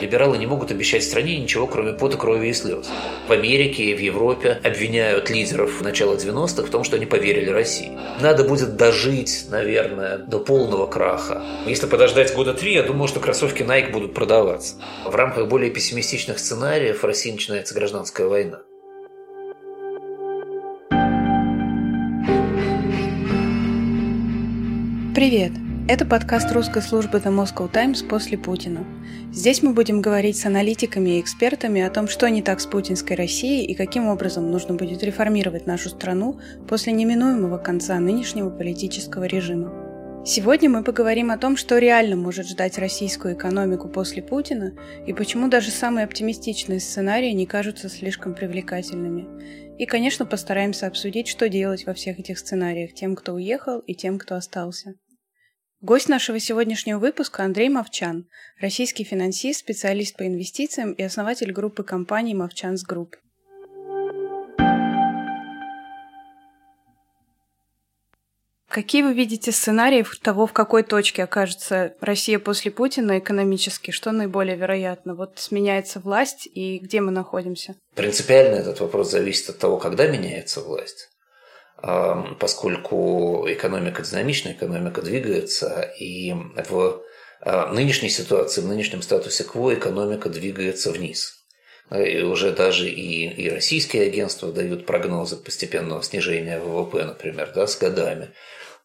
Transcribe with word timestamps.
Либералы 0.00 0.38
не 0.38 0.46
могут 0.46 0.70
обещать 0.70 1.04
стране 1.04 1.38
ничего, 1.38 1.66
кроме 1.66 1.92
пота, 1.92 2.16
крови 2.16 2.48
и 2.48 2.52
слез. 2.52 2.90
В 3.28 3.32
Америке 3.32 3.84
и 3.84 3.94
в 3.94 4.00
Европе 4.00 4.60
обвиняют 4.62 5.30
лидеров 5.30 5.80
начала 5.80 6.14
90-х 6.14 6.66
в 6.66 6.70
том, 6.70 6.84
что 6.84 6.96
они 6.96 7.06
поверили 7.06 7.50
России. 7.50 7.92
Надо 8.20 8.44
будет 8.44 8.76
дожить, 8.76 9.46
наверное, 9.50 10.18
до 10.18 10.38
полного 10.38 10.86
краха. 10.86 11.42
Если 11.66 11.86
подождать 11.86 12.34
года 12.34 12.54
три, 12.54 12.74
я 12.74 12.82
думаю, 12.82 13.08
что 13.08 13.20
кроссовки 13.20 13.62
Nike 13.62 13.92
будут 13.92 14.14
продаваться. 14.14 14.76
В 15.04 15.14
рамках 15.14 15.48
более 15.48 15.70
пессимистичных 15.70 16.38
сценариев 16.38 17.02
в 17.02 17.06
России 17.06 17.30
начинается 17.30 17.74
гражданская 17.74 18.26
война. 18.26 18.60
Привет! 25.14 25.63
Это 25.86 26.06
подкаст 26.06 26.50
русской 26.50 26.80
службы 26.80 27.18
The 27.18 27.30
Moscow 27.30 27.70
Times 27.70 28.02
после 28.02 28.38
Путина. 28.38 28.86
Здесь 29.30 29.62
мы 29.62 29.74
будем 29.74 30.00
говорить 30.00 30.38
с 30.38 30.46
аналитиками 30.46 31.10
и 31.10 31.20
экспертами 31.20 31.82
о 31.82 31.90
том, 31.90 32.08
что 32.08 32.30
не 32.30 32.40
так 32.40 32.60
с 32.60 32.66
путинской 32.66 33.16
Россией 33.16 33.66
и 33.66 33.74
каким 33.74 34.06
образом 34.06 34.50
нужно 34.50 34.76
будет 34.76 35.02
реформировать 35.02 35.66
нашу 35.66 35.90
страну 35.90 36.40
после 36.66 36.94
неминуемого 36.94 37.58
конца 37.58 37.98
нынешнего 38.00 38.48
политического 38.48 39.24
режима. 39.24 40.24
Сегодня 40.24 40.70
мы 40.70 40.82
поговорим 40.82 41.30
о 41.30 41.36
том, 41.36 41.58
что 41.58 41.76
реально 41.76 42.16
может 42.16 42.48
ждать 42.48 42.78
российскую 42.78 43.34
экономику 43.34 43.90
после 43.90 44.22
Путина 44.22 44.72
и 45.06 45.12
почему 45.12 45.48
даже 45.48 45.70
самые 45.70 46.04
оптимистичные 46.06 46.80
сценарии 46.80 47.32
не 47.32 47.44
кажутся 47.44 47.90
слишком 47.90 48.34
привлекательными. 48.34 49.26
И, 49.76 49.84
конечно, 49.84 50.24
постараемся 50.24 50.86
обсудить, 50.86 51.28
что 51.28 51.50
делать 51.50 51.84
во 51.84 51.92
всех 51.92 52.18
этих 52.18 52.38
сценариях 52.38 52.94
тем, 52.94 53.14
кто 53.14 53.34
уехал 53.34 53.80
и 53.80 53.94
тем, 53.94 54.18
кто 54.18 54.36
остался. 54.36 54.94
Гость 55.84 56.08
нашего 56.08 56.40
сегодняшнего 56.40 56.98
выпуска 56.98 57.44
Андрей 57.44 57.68
Мовчан, 57.68 58.26
российский 58.58 59.04
финансист, 59.04 59.60
специалист 59.60 60.16
по 60.16 60.26
инвестициям 60.26 60.92
и 60.92 61.02
основатель 61.02 61.52
группы 61.52 61.82
компаний 61.82 62.32
Movchan's 62.32 62.84
Group. 62.84 63.16
Какие 68.66 69.02
вы 69.02 69.12
видите 69.12 69.52
сценарии 69.52 70.06
того, 70.22 70.46
в 70.46 70.54
какой 70.54 70.84
точке 70.84 71.22
окажется 71.22 71.94
Россия 72.00 72.38
после 72.38 72.70
Путина 72.70 73.18
экономически? 73.18 73.90
Что 73.90 74.10
наиболее 74.12 74.56
вероятно? 74.56 75.14
Вот 75.14 75.38
сменяется 75.38 76.00
власть, 76.00 76.48
и 76.50 76.78
где 76.78 77.02
мы 77.02 77.10
находимся? 77.10 77.76
Принципиально 77.94 78.54
этот 78.54 78.80
вопрос 78.80 79.10
зависит 79.10 79.50
от 79.50 79.58
того, 79.58 79.76
когда 79.76 80.06
меняется 80.06 80.62
власть 80.62 81.10
поскольку 82.40 83.44
экономика 83.48 84.02
динамичная, 84.02 84.52
экономика 84.52 85.02
двигается, 85.02 85.92
и 85.98 86.32
в 86.68 87.02
а, 87.40 87.72
нынешней 87.72 88.08
ситуации, 88.08 88.62
в 88.62 88.66
нынешнем 88.66 89.02
статусе 89.02 89.44
КВО 89.44 89.74
экономика 89.74 90.30
двигается 90.30 90.90
вниз. 90.92 91.44
И 91.94 92.22
уже 92.22 92.52
даже 92.52 92.88
и, 92.88 93.28
и 93.28 93.50
российские 93.50 94.04
агентства 94.04 94.50
дают 94.50 94.86
прогнозы 94.86 95.36
постепенного 95.36 96.02
снижения 96.02 96.58
ВВП, 96.58 97.04
например, 97.04 97.52
да, 97.54 97.66
с 97.66 97.76
годами. 97.76 98.30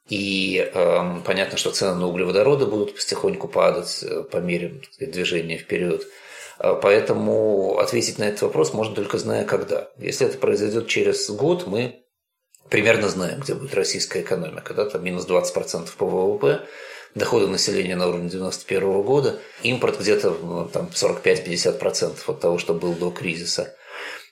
И 0.10 0.70
э, 0.74 1.22
понятно, 1.26 1.58
что 1.58 1.72
цены 1.72 1.96
на 1.96 2.08
углеводороды 2.08 2.66
будут 2.66 2.96
потихоньку 2.96 3.48
падать 3.48 4.04
э, 4.04 4.24
по 4.24 4.38
мере 4.38 4.82
сказать, 4.92 5.14
движения 5.14 5.58
вперед. 5.58 6.06
Поэтому 6.58 7.78
ответить 7.78 8.18
на 8.18 8.26
этот 8.26 8.42
вопрос 8.42 8.74
можно 8.74 8.94
только 8.94 9.18
зная 9.18 9.46
когда. 9.46 9.92
Если 9.98 10.28
это 10.28 10.38
произойдет 10.38 10.88
через 10.88 11.30
год, 11.30 11.66
мы 11.68 12.04
примерно 12.70 13.10
знаем, 13.10 13.40
где 13.40 13.54
будет 13.54 13.74
российская 13.74 14.22
экономика, 14.22 14.74
да, 14.74 14.86
там 14.86 15.04
минус 15.04 15.28
20% 15.28 15.90
по 15.98 16.06
ВВП, 16.06 16.62
доходы 17.16 17.48
населения 17.48 17.96
на 17.96 18.08
уровне 18.08 18.30
91 18.30 19.02
года, 19.02 19.40
импорт 19.64 20.00
где-то 20.00 20.30
ну, 20.42 20.66
там 20.66 20.90
45-50% 20.94 22.18
от 22.28 22.40
того, 22.40 22.58
что 22.58 22.74
был 22.74 22.94
до 22.94 23.12
кризиса. 23.12 23.76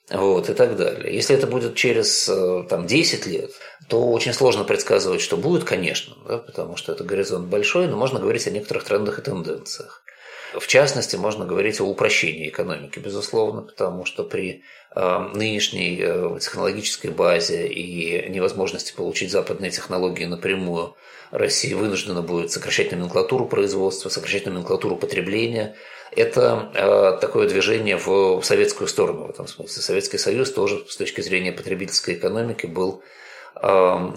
Вот, 0.10 0.50
и 0.50 0.54
так 0.54 0.78
далее. 0.78 1.14
Если 1.14 1.36
это 1.36 1.48
будет 1.48 1.76
через 1.76 2.30
э, 2.30 2.64
там, 2.70 2.88
10 2.88 3.26
лет, 3.26 3.52
то 3.90 4.08
очень 4.08 4.32
сложно 4.32 4.64
предсказывать, 4.64 5.20
что 5.20 5.36
будет, 5.36 5.66
конечно, 5.66 6.16
да, 6.26 6.38
потому 6.38 6.78
что 6.78 6.94
это 6.94 7.04
горизонт 7.04 7.48
большой, 7.48 7.88
но 7.88 7.98
можно 7.98 8.20
говорить 8.20 8.48
о 8.48 8.52
некоторых 8.52 8.86
трендах 8.86 9.20
и 9.20 9.22
тенденциях. 9.22 10.04
В 10.54 10.68
частности, 10.68 11.16
можно 11.16 11.46
говорить 11.46 11.82
о 11.82 11.86
упрощении 11.86 12.50
экономики, 12.50 13.00
безусловно, 13.00 13.62
потому 13.62 14.06
что 14.06 14.24
при 14.24 14.64
э, 14.96 15.20
нынешней 15.34 16.00
э, 16.02 16.38
технологической 16.40 17.12
базе 17.12 17.68
и 17.68 18.30
невозможности 18.30 18.94
получить 18.96 19.32
западные 19.32 19.72
технологии 19.72 20.26
напрямую, 20.26 20.96
Россия 21.32 21.76
вынуждена 21.76 22.22
будет 22.22 22.52
сокращать 22.52 22.92
номенклатуру 22.92 23.46
производства, 23.46 24.10
сокращать 24.10 24.46
номенклатуру 24.46 24.96
потребления. 24.96 25.76
Это 26.16 26.72
э, 26.74 27.20
такое 27.20 27.50
движение 27.50 27.98
в 27.98 28.42
советскую 28.42 28.88
сторону 28.88 29.28
в 29.28 29.30
этом 29.30 29.48
смысле. 29.48 29.82
Советский 29.82 30.18
Союз 30.18 30.52
тоже 30.52 30.86
с 30.88 30.96
точки 30.96 31.20
зрения 31.20 31.52
потребительской 31.52 32.14
экономики 32.14 32.66
был 32.66 33.04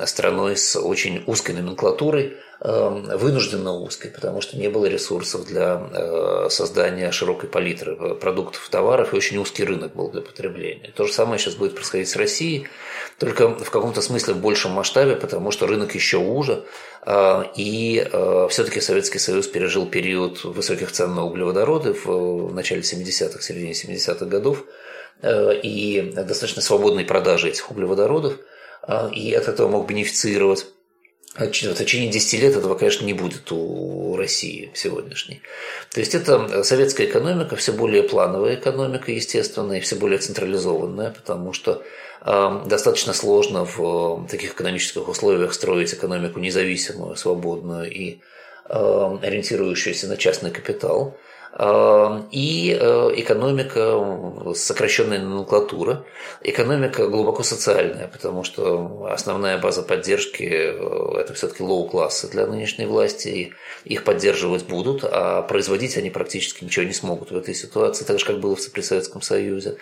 страной 0.07 0.57
с 0.57 0.79
очень 0.79 1.23
узкой 1.27 1.53
номенклатурой, 1.53 2.37
Эм, 2.63 3.05
вынужденно 3.17 3.73
узкой, 3.73 4.11
потому 4.11 4.43
что 4.43 4.59
не 4.59 4.69
было 4.69 4.85
ресурсов 4.85 5.47
для 5.47 5.81
э, 5.95 6.49
создания 6.51 7.11
широкой 7.11 7.49
палитры 7.49 7.97
продуктов, 8.17 8.69
товаров, 8.69 9.15
и 9.15 9.17
очень 9.17 9.39
узкий 9.39 9.65
рынок 9.65 9.95
был 9.95 10.11
для 10.11 10.21
потребления. 10.21 10.93
То 10.95 11.07
же 11.07 11.13
самое 11.15 11.39
сейчас 11.39 11.55
будет 11.55 11.75
происходить 11.75 12.11
с 12.11 12.17
Россией, 12.17 12.69
только 13.19 13.49
в 13.49 13.71
каком-то 13.71 14.03
смысле 14.03 14.35
в 14.35 14.41
большем 14.41 14.73
масштабе, 14.73 15.17
потому 15.17 15.53
что 15.53 15.67
рынок 15.67 15.95
еще 15.95 16.19
уже, 16.19 16.65
э, 17.07 17.45
и 17.57 18.07
э, 18.13 18.47
все-таки 18.51 18.83
Советский 18.83 19.21
Союз 19.21 19.47
пережил 19.47 19.87
период 19.87 20.45
высоких 20.45 20.93
цен 20.93 21.15
на 21.15 21.25
углеводороды 21.25 21.95
в 21.95 22.53
начале 22.53 22.83
70-х, 22.83 23.41
середине 23.41 23.73
70-х 23.73 24.27
годов, 24.27 24.65
и 25.23 26.13
достаточно 26.15 26.63
свободной 26.63 27.05
продажи 27.05 27.49
этих 27.49 27.71
углеводородов, 27.71 28.39
и 29.13 29.33
от 29.35 29.49
этого 29.49 29.69
мог 29.69 29.87
бенефицировать 29.87 30.67
в 31.37 31.49
течение 31.49 32.11
10 32.11 32.41
лет 32.41 32.57
этого, 32.57 32.75
конечно, 32.75 33.05
не 33.05 33.13
будет 33.13 33.53
у 33.53 34.17
России 34.17 34.71
сегодняшней. 34.75 35.43
То 35.93 36.01
есть 36.01 36.15
это 36.15 36.65
советская 36.65 37.07
экономика, 37.07 37.55
все 37.57 37.73
более 37.73 38.03
плановая 38.03 38.57
экономика, 38.57 39.13
естественно, 39.13 39.75
и 39.75 39.81
все 39.81 39.95
более 39.95 40.19
централизованная, 40.19 41.11
потому 41.13 41.53
что 41.53 41.85
э, 42.23 42.63
достаточно 42.67 43.13
сложно 43.13 43.65
в 43.65 44.27
таких 44.29 44.55
экономических 44.55 45.09
условиях 45.09 45.55
строить 45.55 45.95
экономику 45.95 46.41
независимую, 46.41 47.17
свободную 47.17 47.91
и 47.91 48.19
э, 48.69 49.19
ориентирующуюся 49.23 50.09
на 50.09 50.17
частный 50.17 50.51
капитал– 50.51 51.17
и 51.59 52.79
э, 52.81 53.11
экономика 53.17 54.55
сокращенная 54.55 55.19
номенклатура, 55.19 56.05
экономика 56.43 57.09
глубоко 57.09 57.43
социальная, 57.43 58.07
потому 58.07 58.45
что 58.45 59.09
основная 59.11 59.59
база 59.59 59.83
поддержки 59.83 60.45
э,– 60.45 61.21
это 61.21 61.35
все-таки 61.35 61.65
лоу-классы 61.65 62.31
для 62.31 62.47
нынешней 62.47 62.87
власти, 62.87 63.29
и 63.29 63.53
их 63.85 64.05
поддерживать 64.05 64.69
будут, 64.69 65.01
а 65.03 65.43
производить 65.43 65.97
они 65.97 66.11
практически 66.11 66.65
ничего 66.65 66.85
не 66.85 66.93
смогут 66.93 67.33
в 67.33 67.37
этой 67.37 67.55
ситуации, 67.55 68.05
так 68.05 68.21
же, 68.21 68.27
как 68.27 68.39
было 68.39 68.57
при 68.73 68.81
Советском 68.81 69.21
Союзе. 69.21 69.77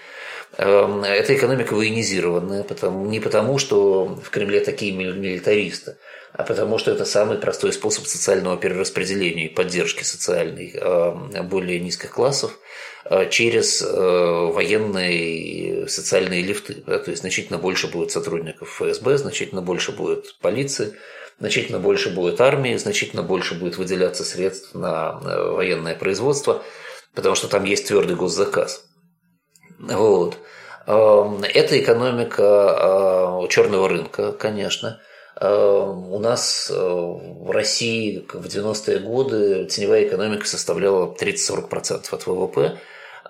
Эм, 0.56 1.04
эта 1.04 1.36
экономика 1.36 1.74
военизированная, 1.74 2.62
потому, 2.62 3.04
не 3.04 3.20
потому, 3.20 3.58
что 3.58 4.06
в 4.06 4.30
Кремле 4.30 4.60
такие 4.60 4.92
милитаристы, 4.92 5.96
а 6.32 6.44
потому 6.44 6.78
что 6.78 6.90
это 6.90 7.04
самый 7.04 7.38
простой 7.38 7.72
способ 7.72 8.06
социального 8.06 8.56
перераспределения 8.56 9.46
и 9.46 9.54
поддержки 9.54 10.02
социальной 10.02 10.72
э, 10.74 11.42
более 11.42 11.80
низких 11.80 12.10
классов 12.10 12.58
э, 13.04 13.28
через 13.30 13.82
э, 13.82 13.86
военные 13.86 15.88
социальные 15.88 16.42
лифты. 16.42 16.74
То 16.74 17.04
есть 17.06 17.20
значительно 17.20 17.58
больше 17.58 17.88
будет 17.88 18.10
сотрудников 18.10 18.68
ФСБ, 18.68 19.16
значительно 19.16 19.62
больше 19.62 19.92
будет 19.92 20.38
полиции, 20.40 20.94
значительно 21.38 21.78
больше 21.78 22.10
будет 22.10 22.40
армии, 22.40 22.76
значительно 22.76 23.22
больше 23.22 23.54
будет 23.54 23.78
выделяться 23.78 24.24
средств 24.24 24.74
на 24.74 25.12
военное 25.12 25.94
производство, 25.94 26.62
потому 27.14 27.36
что 27.36 27.48
там 27.48 27.64
есть 27.64 27.88
твердый 27.88 28.16
госзаказ. 28.16 28.84
Вот. 29.78 30.36
Эм, 30.86 31.42
это 31.42 31.80
экономика 31.80 33.46
черного 33.48 33.88
рынка, 33.88 34.32
конечно. 34.32 35.00
Эм, 35.40 36.12
у 36.12 36.18
нас 36.18 36.68
э, 36.68 36.74
в 36.74 37.50
России 37.52 38.26
в 38.32 38.46
90-е 38.46 38.98
годы 38.98 39.66
теневая 39.66 40.04
экономика 40.08 40.46
составляла 40.46 41.14
30-40% 41.14 42.06
от 42.10 42.26
ВВП. 42.26 42.78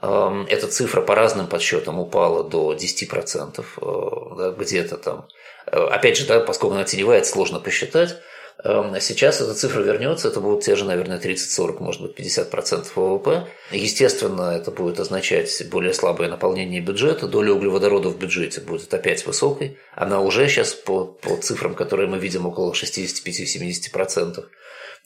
Эм, 0.00 0.46
эта 0.48 0.68
цифра 0.68 1.02
по 1.02 1.14
разным 1.14 1.48
подсчетам 1.48 1.98
упала 2.00 2.44
до 2.44 2.72
10%, 2.72 3.64
э, 3.82 4.36
да, 4.38 4.50
где-то 4.52 4.96
там. 4.96 5.26
Э, 5.66 5.84
опять 5.90 6.16
же, 6.16 6.26
да, 6.26 6.40
поскольку 6.40 6.76
она 6.76 6.84
теневая, 6.84 7.18
это 7.18 7.28
сложно 7.28 7.60
посчитать. 7.60 8.16
Эм, 8.64 9.00
сейчас 9.00 9.40
эта 9.40 9.54
цифра 9.54 9.82
вернется, 9.82 10.28
это 10.28 10.40
будут 10.40 10.64
те 10.64 10.74
же, 10.74 10.84
наверное, 10.84 11.20
30-40, 11.20 11.80
может 11.80 12.02
быть, 12.02 12.18
50% 12.18 12.86
ВВП. 12.96 13.46
Естественно, 13.70 14.50
это 14.56 14.72
будет 14.72 14.98
означать 14.98 15.62
более 15.70 15.94
слабое 15.94 16.28
наполнение 16.28 16.80
бюджета, 16.80 17.28
доля 17.28 17.52
углеводородов 17.52 18.14
в 18.14 18.18
бюджете 18.18 18.60
будет 18.60 18.92
опять 18.92 19.24
высокой. 19.26 19.78
Она 19.94 20.20
уже 20.20 20.48
сейчас 20.48 20.74
по, 20.74 21.04
по 21.04 21.36
цифрам, 21.36 21.74
которые 21.76 22.08
мы 22.08 22.18
видим, 22.18 22.46
около 22.46 22.72
65-70%. 22.72 24.44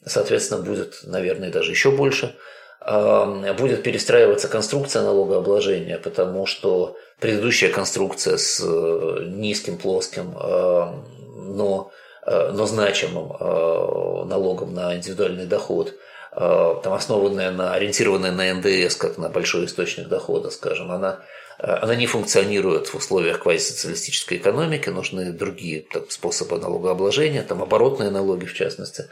Соответственно, 0.05 0.63
будет, 0.63 1.01
наверное, 1.03 1.51
даже 1.51 1.71
еще 1.71 1.91
больше. 1.91 2.35
будет 2.81 3.83
перестраиваться 3.83 4.47
конструкция 4.47 5.03
налогообложения, 5.03 5.99
потому 5.99 6.47
что 6.47 6.97
предыдущая 7.19 7.69
конструкция 7.69 8.37
с 8.37 8.59
э, 8.61 9.25
низким, 9.27 9.77
плоским, 9.77 10.33
но, 10.33 11.91
но 12.25 12.65
значимым 12.65 14.27
налогом 14.27 14.73
на 14.73 14.95
индивидуальный 14.95 15.45
доход, 15.45 15.93
там 16.31 16.93
основанная 16.93 17.51
на, 17.51 17.73
ориентированная 17.73 18.31
на 18.31 18.53
НДС, 18.53 18.95
как 18.95 19.17
на 19.17 19.29
большой 19.29 19.65
источник 19.65 20.07
дохода, 20.07 20.49
скажем, 20.49 20.91
она 20.91 21.19
она 21.59 21.95
не 21.95 22.07
функционирует 22.07 22.87
в 22.87 22.95
условиях 22.95 23.39
квазисоциалистической 23.39 24.37
экономики, 24.37 24.89
нужны 24.89 25.31
другие 25.31 25.81
там, 25.81 26.09
способы 26.09 26.57
налогообложения, 26.57 27.43
там 27.43 27.61
оборотные 27.61 28.09
налоги 28.09 28.45
в 28.45 28.53
частности. 28.53 29.05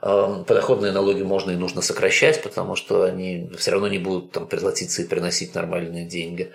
Подоходные 0.00 0.92
налоги 0.92 1.22
можно 1.22 1.50
и 1.50 1.56
нужно 1.56 1.82
сокращать, 1.82 2.42
потому 2.42 2.74
что 2.74 3.02
они 3.02 3.50
все 3.58 3.72
равно 3.72 3.88
не 3.88 3.98
будут 3.98 4.32
там 4.32 4.46
платиться 4.46 5.02
и 5.02 5.06
приносить 5.06 5.54
нормальные 5.54 6.06
деньги. 6.06 6.52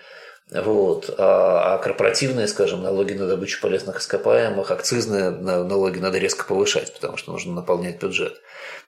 Вот. 0.51 1.13
А, 1.17 1.75
а 1.75 1.77
корпоративные, 1.79 2.47
скажем, 2.47 2.83
налоги 2.83 3.13
на 3.13 3.27
добычу 3.27 3.59
полезных 3.61 3.99
ископаемых, 3.99 4.69
акцизные 4.69 5.31
налоги 5.31 5.97
надо 5.97 6.19
резко 6.19 6.45
повышать, 6.45 6.93
потому 6.93 7.17
что 7.17 7.31
нужно 7.31 7.53
наполнять 7.53 7.99
бюджет. 7.99 8.35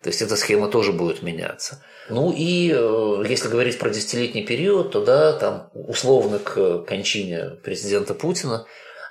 То 0.04 0.09
есть 0.09 0.21
эта 0.21 0.36
схема 0.36 0.68
тоже 0.68 0.92
будет 0.92 1.24
меняться. 1.24 1.83
Ну 2.09 2.31
и 2.31 2.71
э, 2.71 3.24
если 3.27 3.50
говорить 3.50 3.80
про 3.80 3.89
десятилетний 3.89 4.45
период, 4.45 4.92
то 4.92 5.04
да, 5.04 5.33
там 5.33 5.69
условно 5.74 6.38
к 6.38 6.86
кончине 6.88 7.57
президента 7.63 8.13
Путина 8.13 8.68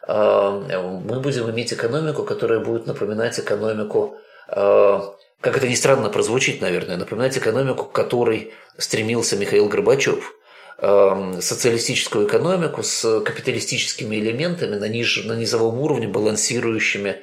э, 0.07 0.13
мы 0.13 1.21
будем 1.21 1.51
иметь 1.51 1.73
экономику, 1.73 2.23
которая 2.23 2.61
будет 2.61 2.87
напоминать 2.87 3.41
экономику, 3.41 4.19
э, 4.49 5.01
как 5.41 5.57
это 5.57 5.69
ни 5.69 5.75
странно 5.75 6.11
прозвучит, 6.11 6.61
наверное, 6.61 6.97
напоминать 6.97 7.37
экономику, 7.37 7.85
к 7.87 7.93
которой 7.93 8.55
стремился 8.79 9.37
Михаил 9.37 9.69
Горбачев 9.69 10.37
социалистическую 10.79 12.27
экономику 12.27 12.83
с 12.83 13.21
капиталистическими 13.21 14.17
элементами 14.17 14.77
на, 14.77 14.89
ниж, 14.89 15.25
на 15.25 15.33
низовом 15.33 15.81
уровне, 15.81 16.07
балансирующими 16.07 17.23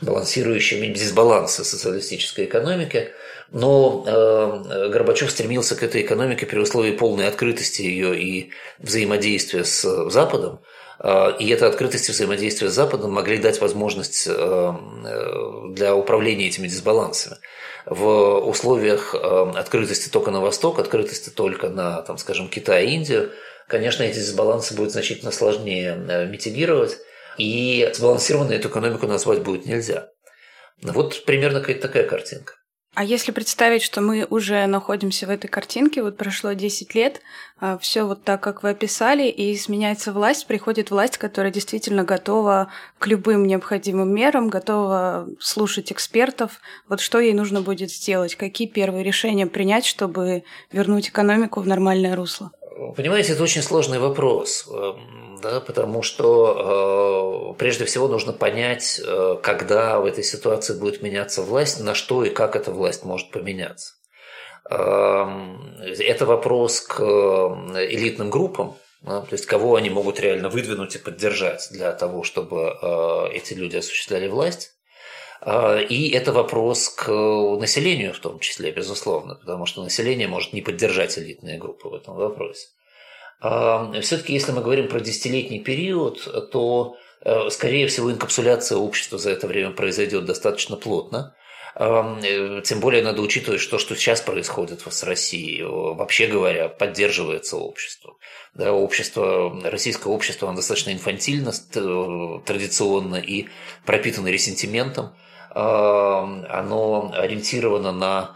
балансирующими 0.00 0.92
дисбалансы 0.92 1.64
социалистической 1.64 2.44
экономики, 2.44 3.12
но 3.50 4.04
э, 4.06 4.88
Горбачев 4.90 5.30
стремился 5.30 5.74
к 5.74 5.82
этой 5.82 6.02
экономике 6.02 6.46
при 6.46 6.58
условии 6.58 6.92
полной 6.92 7.26
открытости 7.26 7.82
ее 7.82 8.18
и 8.18 8.50
взаимодействия 8.78 9.64
с 9.64 10.10
Западом, 10.10 10.60
и 11.00 11.48
эта 11.48 11.68
открытость 11.68 12.08
и 12.08 12.12
взаимодействие 12.12 12.70
с 12.70 12.74
Западом 12.74 13.12
могли 13.12 13.38
дать 13.38 13.60
возможность 13.60 14.26
э, 14.28 14.72
для 15.70 15.94
управления 15.94 16.48
этими 16.48 16.66
дисбалансами. 16.66 17.36
В 17.86 18.40
условиях 18.40 19.14
открытости 19.14 20.10
только 20.10 20.30
на 20.30 20.40
восток, 20.40 20.78
открытости 20.78 21.30
только 21.30 21.68
на, 21.68 22.02
там, 22.02 22.18
скажем, 22.18 22.48
Китай 22.48 22.86
и 22.86 22.94
Индию, 22.94 23.30
конечно, 23.68 24.02
эти 24.02 24.16
дисбалансы 24.16 24.74
будет 24.74 24.90
значительно 24.90 25.30
сложнее 25.30 26.26
митигировать, 26.28 26.98
и 27.38 27.88
сбалансированную 27.94 28.58
эту 28.58 28.68
экономику 28.68 29.06
назвать 29.06 29.42
будет 29.42 29.64
нельзя. 29.64 30.10
Вот 30.82 31.24
примерно 31.24 31.60
какая-то 31.60 31.82
такая 31.82 32.04
картинка. 32.06 32.54
А 32.94 33.04
если 33.04 33.30
представить, 33.30 33.82
что 33.82 34.00
мы 34.00 34.26
уже 34.28 34.66
находимся 34.66 35.26
в 35.26 35.30
этой 35.30 35.46
картинке, 35.46 36.02
вот 36.02 36.16
прошло 36.16 36.52
10 36.52 36.94
лет, 36.94 37.20
а, 37.60 37.78
все 37.78 38.02
вот 38.04 38.24
так, 38.24 38.42
как 38.42 38.62
вы 38.62 38.70
описали, 38.70 39.28
и 39.28 39.56
сменяется 39.56 40.12
власть, 40.12 40.46
приходит 40.46 40.90
власть, 40.90 41.16
которая 41.16 41.52
действительно 41.52 42.02
готова 42.02 42.72
к 42.98 43.06
любым 43.06 43.46
необходимым 43.46 44.12
мерам, 44.12 44.48
готова 44.48 45.28
слушать 45.38 45.92
экспертов. 45.92 46.60
Вот 46.88 47.00
что 47.00 47.20
ей 47.20 47.34
нужно 47.34 47.60
будет 47.60 47.90
сделать? 47.90 48.34
Какие 48.34 48.66
первые 48.66 49.04
решения 49.04 49.46
принять, 49.46 49.86
чтобы 49.86 50.42
вернуть 50.72 51.10
экономику 51.10 51.60
в 51.60 51.66
нормальное 51.66 52.16
русло? 52.16 52.50
Понимаете, 52.96 53.32
это 53.32 53.42
очень 53.42 53.62
сложный 53.62 53.98
вопрос, 53.98 54.68
эм, 54.68 55.38
да, 55.42 55.60
потому 55.60 56.02
что 56.02 57.54
э, 57.54 57.58
прежде 57.58 57.84
всего 57.84 58.06
нужно 58.06 58.32
понять, 58.32 59.00
э, 59.04 59.36
когда 59.42 59.98
в 59.98 60.04
этой 60.04 60.22
ситуации 60.22 60.78
будет 60.78 61.02
меняться 61.02 61.42
власть, 61.42 61.80
на 61.80 61.94
что 61.94 62.24
и 62.24 62.30
как 62.30 62.54
эта 62.54 62.70
власть 62.70 63.04
может 63.04 63.32
поменяться. 63.32 63.94
Эм, 64.70 65.76
это 65.80 66.24
вопрос 66.24 66.80
к 66.80 67.00
э, 67.00 67.86
элитным 67.90 68.30
группам, 68.30 68.76
да, 69.02 69.22
то 69.22 69.32
есть 69.32 69.46
кого 69.46 69.74
они 69.74 69.90
могут 69.90 70.20
реально 70.20 70.48
выдвинуть 70.48 70.94
и 70.94 70.98
поддержать 70.98 71.68
для 71.72 71.90
того, 71.92 72.22
чтобы 72.22 72.76
эти 73.32 73.54
люди 73.54 73.76
осуществляли 73.76 74.28
власть. 74.28 74.77
А, 75.40 75.78
и 75.78 76.10
это 76.10 76.32
вопрос 76.32 76.88
к 76.88 77.08
населению 77.08 78.12
в 78.12 78.18
том 78.18 78.38
числе, 78.40 78.72
безусловно, 78.72 79.34
потому 79.36 79.66
что 79.66 79.82
население 79.82 80.28
может 80.28 80.52
не 80.52 80.62
поддержать 80.62 81.18
элитные 81.18 81.58
группы 81.58 81.88
в 81.88 81.94
этом 81.94 82.14
вопросе. 82.14 82.68
А, 83.40 83.92
Все-таки, 84.00 84.32
если 84.32 84.52
мы 84.52 84.62
говорим 84.62 84.88
про 84.88 85.00
десятилетний 85.00 85.60
период, 85.60 86.50
то, 86.50 86.96
э, 87.24 87.50
скорее 87.50 87.86
всего, 87.86 88.10
инкапсуляция 88.10 88.78
общества 88.78 89.18
за 89.18 89.30
это 89.30 89.46
время 89.46 89.70
произойдет 89.70 90.24
достаточно 90.24 90.76
плотно. 90.76 91.36
Э, 91.76 92.60
тем 92.64 92.80
более 92.80 93.04
надо 93.04 93.22
учитывать, 93.22 93.60
что, 93.60 93.78
что 93.78 93.94
сейчас 93.94 94.20
происходит 94.20 94.82
с 94.88 95.02
Россией. 95.04 95.62
Вообще 95.62 96.26
говоря, 96.26 96.68
поддерживается 96.68 97.56
общество. 97.56 98.16
Да, 98.54 98.72
общество, 98.72 99.56
российское 99.62 100.12
общество, 100.12 100.48
оно 100.48 100.56
достаточно 100.56 100.90
инфантильно, 100.90 101.52
традиционно 102.44 103.16
и 103.16 103.46
пропитано 103.86 104.26
ресентиментом 104.26 105.14
оно 105.60 107.12
ориентировано 107.14 107.92
на 107.92 108.30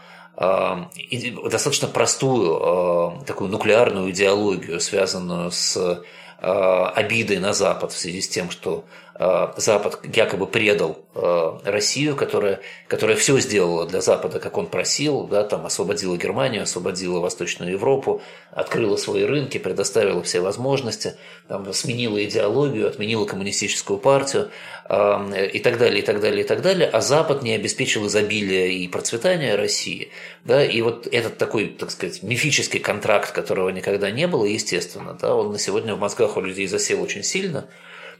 достаточно 1.49 1.87
простую 1.87 3.23
такую 3.25 3.49
нуклеарную 3.49 4.09
идеологию, 4.11 4.79
связанную 4.79 5.51
с 5.51 6.03
обидой 6.39 7.37
на 7.37 7.53
Запад 7.53 7.91
в 7.91 7.97
связи 7.97 8.21
с 8.21 8.27
тем, 8.27 8.49
что 8.49 8.83
Э, 9.12 9.12
Запад 9.15 9.99
якобы 10.15 10.47
предал 10.47 11.05
э, 11.13 11.59
Россию, 11.65 12.15
которая, 12.15 12.61
которая 12.87 13.15
все 13.15 13.39
сделала 13.39 13.85
для 13.85 14.01
Запада, 14.01 14.39
как 14.39 14.57
он 14.57 14.65
просил, 14.65 15.27
да, 15.27 15.43
там 15.43 15.67
освободила 15.67 16.17
Германию, 16.17 16.63
освободила 16.63 17.19
Восточную 17.19 17.73
Европу, 17.73 18.23
открыла 18.49 18.95
свои 18.95 19.23
рынки, 19.23 19.59
предоставила 19.59 20.23
все 20.23 20.41
возможности, 20.41 21.13
там, 21.47 21.71
сменила 21.73 22.23
идеологию, 22.23 22.87
отменила 22.87 23.25
коммунистическую 23.25 23.99
партию 23.99 24.49
э, 24.89 25.49
и 25.53 25.59
так 25.59 25.77
далее, 25.77 25.99
и 25.99 26.03
так 26.03 26.19
далее, 26.19 26.43
и 26.43 26.47
так 26.47 26.63
далее, 26.63 26.89
а 26.89 26.99
Запад 26.99 27.43
не 27.43 27.53
обеспечил 27.53 28.07
изобилие 28.07 28.73
и 28.73 28.87
процветание 28.87 29.55
России. 29.55 30.09
Да, 30.43 30.65
и 30.65 30.81
вот 30.81 31.05
этот 31.05 31.37
такой, 31.37 31.67
так 31.67 31.91
сказать, 31.91 32.23
мифический 32.23 32.79
контракт, 32.79 33.31
которого 33.31 33.69
никогда 33.69 34.09
не 34.09 34.25
было, 34.25 34.45
естественно, 34.45 35.15
да, 35.21 35.35
он 35.35 35.51
на 35.51 35.59
сегодня 35.59 35.93
в 35.93 35.99
мозгах 35.99 36.35
у 36.35 36.41
людей 36.41 36.65
засел 36.65 37.03
очень 37.03 37.21
сильно– 37.21 37.67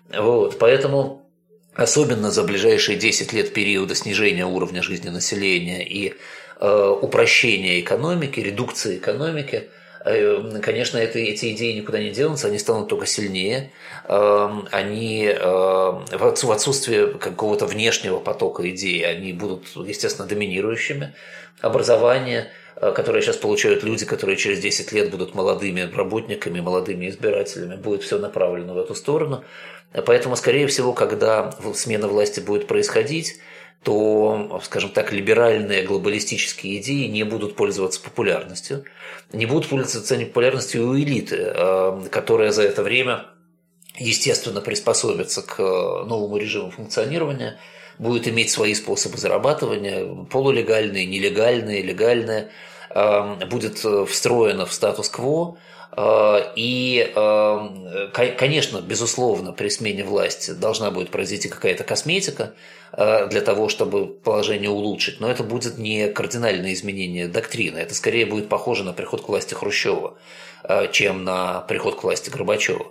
вот, 0.09 0.59
поэтому 0.59 1.23
особенно 1.75 2.31
за 2.31 2.43
ближайшие 2.43 2.97
10 2.97 3.33
лет 3.33 3.53
периода 3.53 3.95
снижения 3.95 4.45
уровня 4.45 4.83
жизни 4.83 5.09
населения 5.09 5.83
и 5.83 6.13
э, 6.59 6.97
упрощения 7.01 7.79
экономики, 7.79 8.39
редукции 8.39 8.97
экономики, 8.97 9.69
э, 10.05 10.59
конечно, 10.61 10.97
это, 10.97 11.19
эти 11.19 11.53
идеи 11.53 11.71
никуда 11.73 11.99
не 11.99 12.11
денутся, 12.11 12.47
они 12.47 12.59
станут 12.59 12.89
только 12.89 13.05
сильнее. 13.05 13.71
Э, 14.07 14.49
они 14.71 15.25
э, 15.25 15.37
в 15.41 16.51
отсутствие 16.51 17.07
какого-то 17.07 17.65
внешнего 17.65 18.19
потока 18.19 18.69
идей, 18.69 19.05
они 19.05 19.33
будут, 19.33 19.67
естественно, 19.75 20.27
доминирующими. 20.27 21.13
Образование– 21.61 22.51
которые 22.91 23.21
сейчас 23.21 23.37
получают 23.37 23.83
люди, 23.83 24.05
которые 24.05 24.35
через 24.35 24.59
10 24.59 24.91
лет 24.91 25.11
будут 25.11 25.35
молодыми 25.35 25.89
работниками, 25.93 26.59
молодыми 26.59 27.09
избирателями, 27.09 27.75
будет 27.75 28.03
все 28.03 28.17
направлено 28.17 28.73
в 28.73 28.77
эту 28.77 28.95
сторону. 28.95 29.43
Поэтому, 30.05 30.35
скорее 30.35 30.67
всего, 30.67 30.93
когда 30.93 31.51
смена 31.75 32.07
власти 32.07 32.39
будет 32.39 32.67
происходить, 32.67 33.39
то, 33.83 34.61
скажем 34.63 34.89
так, 34.89 35.11
либеральные 35.11 35.83
глобалистические 35.83 36.81
идеи 36.81 37.07
не 37.07 37.23
будут 37.23 37.55
пользоваться 37.55 38.01
популярностью. 38.01 38.85
Не 39.33 39.45
будут 39.45 39.69
пользоваться 39.69 40.17
популярностью 40.17 40.87
у 40.87 40.97
элиты, 40.97 41.37
э, 41.39 42.01
которая 42.09 42.51
за 42.51 42.63
это 42.63 42.81
время, 42.81 43.25
естественно, 43.97 44.61
приспособится 44.61 45.41
к 45.41 45.59
новому 45.59 46.37
режиму 46.37 46.71
функционирования– 46.71 47.59
будет 47.99 48.27
иметь 48.27 48.51
свои 48.51 48.73
способы 48.73 49.17
зарабатывания, 49.17 50.25
полулегальные, 50.25 51.05
нелегальные, 51.05 51.81
легальные, 51.81 52.49
будет 52.93 53.83
э, 53.83 54.05
встроено 54.05 54.65
в 54.65 54.73
статус-кво, 54.73 55.57
э, 55.95 56.51
и, 56.55 57.11
эм, 57.15 58.11
конечно, 58.37 58.81
безусловно, 58.81 59.51
при 59.51 59.69
смене 59.69 60.03
власти 60.03 60.51
должна 60.51 60.91
будет 60.91 61.09
произойти 61.09 61.49
какая-то 61.49 61.83
косметика 61.83 62.53
э, 62.91 63.27
для 63.27 63.41
того, 63.41 63.69
чтобы 63.69 64.07
положение 64.07 64.69
улучшить, 64.69 65.19
но 65.19 65.29
это 65.29 65.43
будет 65.43 65.77
не 65.77 66.07
кардинальное 66.09 66.73
изменение 66.73 67.27
доктрины, 67.27 67.79
это 67.79 67.95
скорее 67.95 68.25
будет 68.25 68.49
похоже 68.49 68.83
на 68.83 68.93
приход 68.93 69.21
к 69.21 69.29
власти 69.29 69.53
Хрущева, 69.53 70.15
чем 70.91 71.23
на 71.23 71.61
приход 71.61 71.99
к 71.99 72.03
власти 72.03 72.29
Горбачева. 72.29 72.85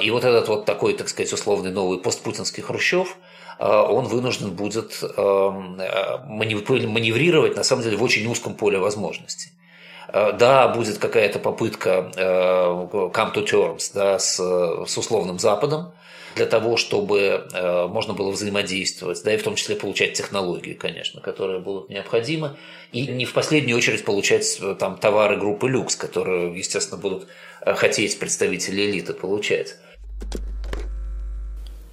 И 0.00 0.10
вот 0.10 0.24
этот 0.24 0.48
вот 0.48 0.64
такой, 0.66 0.94
так 0.94 1.08
сказать, 1.08 1.32
условный 1.32 1.70
новый 1.70 1.98
постпутинский 1.98 2.62
Хрущев– 2.62 3.16
он 3.58 4.06
вынужден 4.06 4.50
будет 4.50 5.02
маневрировать, 6.26 7.56
на 7.56 7.64
самом 7.64 7.82
деле, 7.82 7.96
в 7.96 8.02
очень 8.02 8.26
узком 8.26 8.54
поле 8.54 8.78
возможностей. 8.78 9.50
Да, 10.12 10.68
будет 10.68 10.98
какая-то 10.98 11.38
попытка 11.38 12.10
come 12.16 13.34
to 13.34 13.44
terms 13.44 13.90
да, 13.94 14.18
с, 14.18 14.36
с 14.36 14.98
условным 14.98 15.38
Западом, 15.38 15.92
для 16.38 16.46
того, 16.46 16.76
чтобы 16.76 17.48
э, 17.52 17.86
можно 17.88 18.14
было 18.14 18.30
взаимодействовать, 18.30 19.22
да, 19.24 19.34
и 19.34 19.36
в 19.36 19.42
том 19.42 19.56
числе 19.56 19.74
получать 19.74 20.12
технологии, 20.12 20.72
конечно, 20.72 21.20
которые 21.20 21.58
будут 21.58 21.90
необходимы, 21.90 22.56
и 22.92 23.06
не 23.06 23.24
в 23.24 23.32
последнюю 23.32 23.76
очередь 23.76 24.04
получать 24.04 24.58
э, 24.60 24.76
там 24.78 24.96
товары 24.98 25.36
группы 25.36 25.68
люкс, 25.68 25.96
которые, 25.96 26.56
естественно, 26.56 27.00
будут 27.00 27.26
э, 27.60 27.74
хотеть 27.74 28.18
представители 28.18 28.88
элиты 28.88 29.14
получать. 29.14 29.76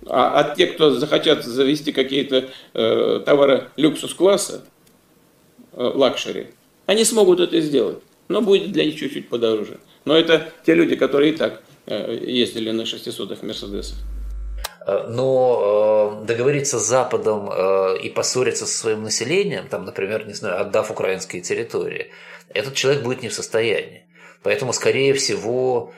А, 0.08 0.40
а 0.40 0.56
те, 0.56 0.68
кто 0.68 0.92
захотят 0.92 1.44
завести 1.44 1.92
какие-то 1.92 2.50
э, 2.74 3.22
товары 3.26 3.70
люксус-класса, 3.76 4.66
э, 5.74 5.82
luxury, 5.82 6.48
они 6.86 7.04
смогут 7.04 7.40
это 7.40 7.60
сделать, 7.62 8.00
но 8.28 8.42
будет 8.42 8.72
для 8.72 8.86
них 8.86 9.00
чуть-чуть 9.00 9.30
подороже. 9.30 9.80
Но 10.06 10.16
это 10.16 10.52
те 10.66 10.76
люди, 10.76 10.96
которые 10.96 11.34
и 11.34 11.36
так 11.36 11.64
э, 11.88 12.20
ездили 12.22 12.72
на 12.72 12.82
600-х 12.82 13.46
Мерседесах. 13.46 13.98
Э, 14.86 15.08
но 15.08 16.22
э, 16.22 16.26
договориться 16.26 16.80
с 16.80 16.88
Западом 16.88 17.50
э, 17.52 17.98
и 18.04 18.10
поссориться 18.10 18.66
со 18.68 18.78
своим 18.78 19.04
населением, 19.04 19.68
там, 19.68 19.86
например, 19.86 20.28
не 20.28 20.34
знаю, 20.34 20.62
отдав 20.62 20.92
украинские 20.92 21.42
территории, 21.42 22.12
этот 22.50 22.76
человек 22.76 23.04
будет 23.04 23.24
не 23.24 23.30
в 23.30 23.34
состоянии. 23.34 24.05
Поэтому, 24.46 24.74
скорее 24.74 25.16
всего, 25.16 25.92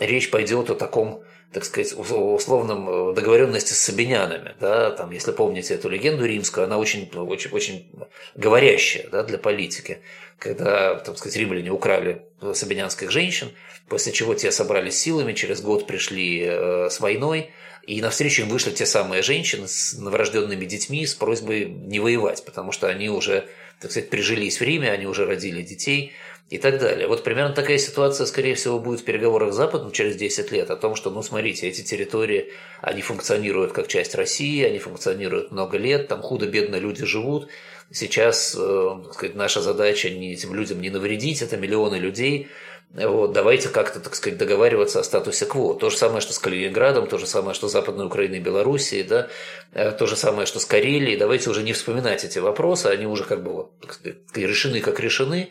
речь 0.00 0.28
пойдет 0.30 0.70
о 0.70 0.74
таком 0.74 1.22
так 1.52 1.64
сказать, 1.64 1.94
условном 1.96 3.14
договоренности 3.14 3.74
с 3.74 3.78
сабинянами. 3.78 4.54
Да? 4.58 4.90
Там, 4.90 5.12
если 5.12 5.30
помните 5.32 5.74
эту 5.74 5.88
легенду 5.88 6.24
римскую, 6.24 6.64
она 6.64 6.78
очень, 6.78 7.08
очень, 7.14 7.50
очень 7.52 7.92
говорящая 8.34 9.06
да, 9.08 9.22
для 9.22 9.38
политики. 9.38 10.00
Когда, 10.38 10.96
так 10.96 11.16
сказать, 11.16 11.36
римляне 11.36 11.70
украли 11.70 12.22
сабинянских 12.54 13.12
женщин, 13.12 13.52
после 13.88 14.12
чего 14.12 14.34
те 14.34 14.50
собрались 14.50 14.98
силами, 14.98 15.34
через 15.34 15.60
год 15.60 15.86
пришли 15.86 16.42
с 16.44 16.98
войной, 16.98 17.50
и 17.86 18.00
навстречу 18.00 18.42
им 18.42 18.48
вышли 18.48 18.70
те 18.72 18.86
самые 18.86 19.22
женщины 19.22 19.68
с 19.68 19.92
новорожденными 19.92 20.64
детьми 20.64 21.06
с 21.06 21.14
просьбой 21.14 21.66
не 21.66 22.00
воевать, 22.00 22.44
потому 22.44 22.72
что 22.72 22.88
они 22.88 23.10
уже, 23.10 23.46
так 23.80 23.92
сказать, 23.92 24.10
прижились 24.10 24.58
в 24.58 24.62
Риме, 24.62 24.90
они 24.90 25.06
уже 25.06 25.26
родили 25.26 25.62
детей 25.62 26.12
и 26.52 26.58
так 26.58 26.78
далее. 26.78 27.08
Вот 27.08 27.24
примерно 27.24 27.54
такая 27.54 27.78
ситуация, 27.78 28.26
скорее 28.26 28.54
всего, 28.54 28.78
будет 28.78 29.00
в 29.00 29.04
переговорах 29.04 29.54
с 29.54 29.56
Западом 29.56 29.90
через 29.90 30.16
10 30.16 30.52
лет 30.52 30.70
о 30.70 30.76
том, 30.76 30.96
что, 30.96 31.08
ну, 31.08 31.22
смотрите, 31.22 31.66
эти 31.66 31.80
территории, 31.80 32.52
они 32.82 33.00
функционируют 33.00 33.72
как 33.72 33.88
часть 33.88 34.14
России, 34.14 34.62
они 34.62 34.78
функционируют 34.78 35.50
много 35.50 35.78
лет, 35.78 36.08
там 36.08 36.20
худо-бедно 36.20 36.76
люди 36.76 37.06
живут. 37.06 37.48
Сейчас, 37.90 38.54
э, 38.54 38.94
сказать, 39.14 39.34
наша 39.34 39.62
задача 39.62 40.10
не 40.10 40.34
этим 40.34 40.54
людям 40.54 40.82
не 40.82 40.90
навредить, 40.90 41.40
это 41.40 41.56
миллионы 41.56 41.96
людей, 41.96 42.50
вот, 42.94 43.32
давайте 43.32 43.70
как-то, 43.70 44.00
так 44.00 44.14
сказать, 44.14 44.38
договариваться 44.38 45.00
о 45.00 45.02
статусе 45.02 45.46
КВО. 45.46 45.74
То 45.74 45.88
же 45.88 45.96
самое, 45.96 46.20
что 46.20 46.34
с 46.34 46.38
Калининградом, 46.38 47.06
то 47.06 47.16
же 47.16 47.26
самое, 47.26 47.54
что 47.54 47.68
с 47.68 47.72
Западной 47.72 48.04
Украиной 48.04 48.36
и 48.36 48.40
Белоруссией, 48.40 49.02
да, 49.02 49.28
э, 49.72 49.92
то 49.92 50.06
же 50.06 50.14
самое, 50.14 50.46
что 50.46 50.60
с 50.60 50.66
Карелией. 50.66 51.16
Давайте 51.16 51.48
уже 51.48 51.62
не 51.62 51.72
вспоминать 51.72 52.22
эти 52.24 52.38
вопросы, 52.38 52.88
они 52.88 53.06
уже 53.06 53.24
как 53.24 53.42
бы 53.42 53.52
вот, 53.52 53.72
сказать, 53.88 54.18
решены, 54.34 54.80
как 54.80 55.00
решены. 55.00 55.48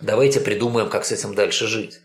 Давайте 0.00 0.40
придумаем, 0.40 0.88
как 0.88 1.04
с 1.04 1.12
этим 1.12 1.34
дальше 1.34 1.66
жить. 1.66 2.00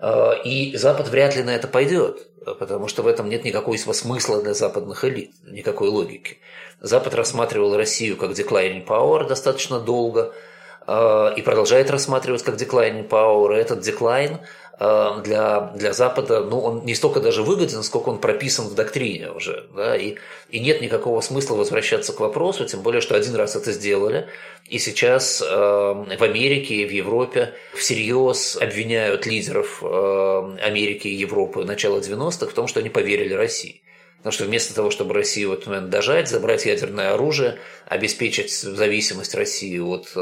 Э, 0.00 0.32
и 0.44 0.76
Запад 0.76 1.08
вряд 1.08 1.36
ли 1.36 1.42
на 1.42 1.54
это 1.54 1.68
пойдет, 1.68 2.28
потому 2.44 2.88
что 2.88 3.02
в 3.02 3.06
этом 3.06 3.28
нет 3.28 3.44
никакого 3.44 3.76
смысла 3.76 4.42
для 4.42 4.54
западных 4.54 5.04
элит, 5.04 5.32
никакой 5.44 5.88
логики. 5.88 6.38
Запад 6.80 7.14
рассматривал 7.14 7.76
Россию 7.76 8.16
как 8.16 8.30
declining 8.30 8.86
power 8.86 9.26
достаточно 9.26 9.80
долго– 9.80 10.34
и 10.86 11.42
продолжает 11.42 11.90
рассматривать 11.90 12.42
как 12.42 12.56
declining 12.56 13.08
power. 13.08 13.52
Этот 13.52 13.80
деклайн 13.80 14.38
э, 14.78 15.20
для, 15.24 15.72
для 15.74 15.92
Запада, 15.92 16.40
ну, 16.40 16.60
он 16.60 16.84
не 16.84 16.94
столько 16.94 17.20
даже 17.20 17.42
выгоден, 17.42 17.82
сколько 17.82 18.08
он 18.08 18.18
прописан 18.18 18.66
в 18.66 18.74
доктрине 18.74 19.30
уже. 19.30 19.66
Да? 19.76 19.96
И, 19.96 20.16
и 20.50 20.60
нет 20.60 20.80
никакого 20.80 21.20
смысла 21.20 21.54
возвращаться 21.54 22.12
к 22.12 22.20
вопросу, 22.20 22.64
тем 22.64 22.82
более, 22.82 23.00
что 23.00 23.14
один 23.14 23.34
раз 23.36 23.56
это 23.56 23.72
сделали, 23.72 24.28
и 24.68 24.78
сейчас 24.78 25.42
э, 25.42 25.46
в 25.46 26.22
Америке 26.22 26.74
и 26.76 26.86
в 26.86 26.90
Европе 26.90 27.54
всерьез 27.74 28.56
обвиняют 28.56 29.26
лидеров 29.26 29.82
э, 29.82 30.56
Америки 30.62 31.08
и 31.08 31.14
Европы 31.14 31.64
начала 31.64 31.98
90-х 31.98 32.46
в 32.46 32.54
том, 32.54 32.66
что 32.66 32.80
они 32.80 32.88
поверили 32.88 33.34
России. 33.34 33.81
Потому 34.22 34.34
что 34.34 34.44
вместо 34.44 34.72
того, 34.72 34.92
чтобы 34.92 35.14
Россию 35.14 35.50
в 35.50 35.54
этот 35.54 35.66
момент 35.66 35.90
дожать, 35.90 36.28
забрать 36.28 36.64
ядерное 36.64 37.12
оружие, 37.12 37.58
обеспечить 37.86 38.52
зависимость 38.52 39.34
России 39.34 39.80
от 39.80 40.12
э, 40.14 40.20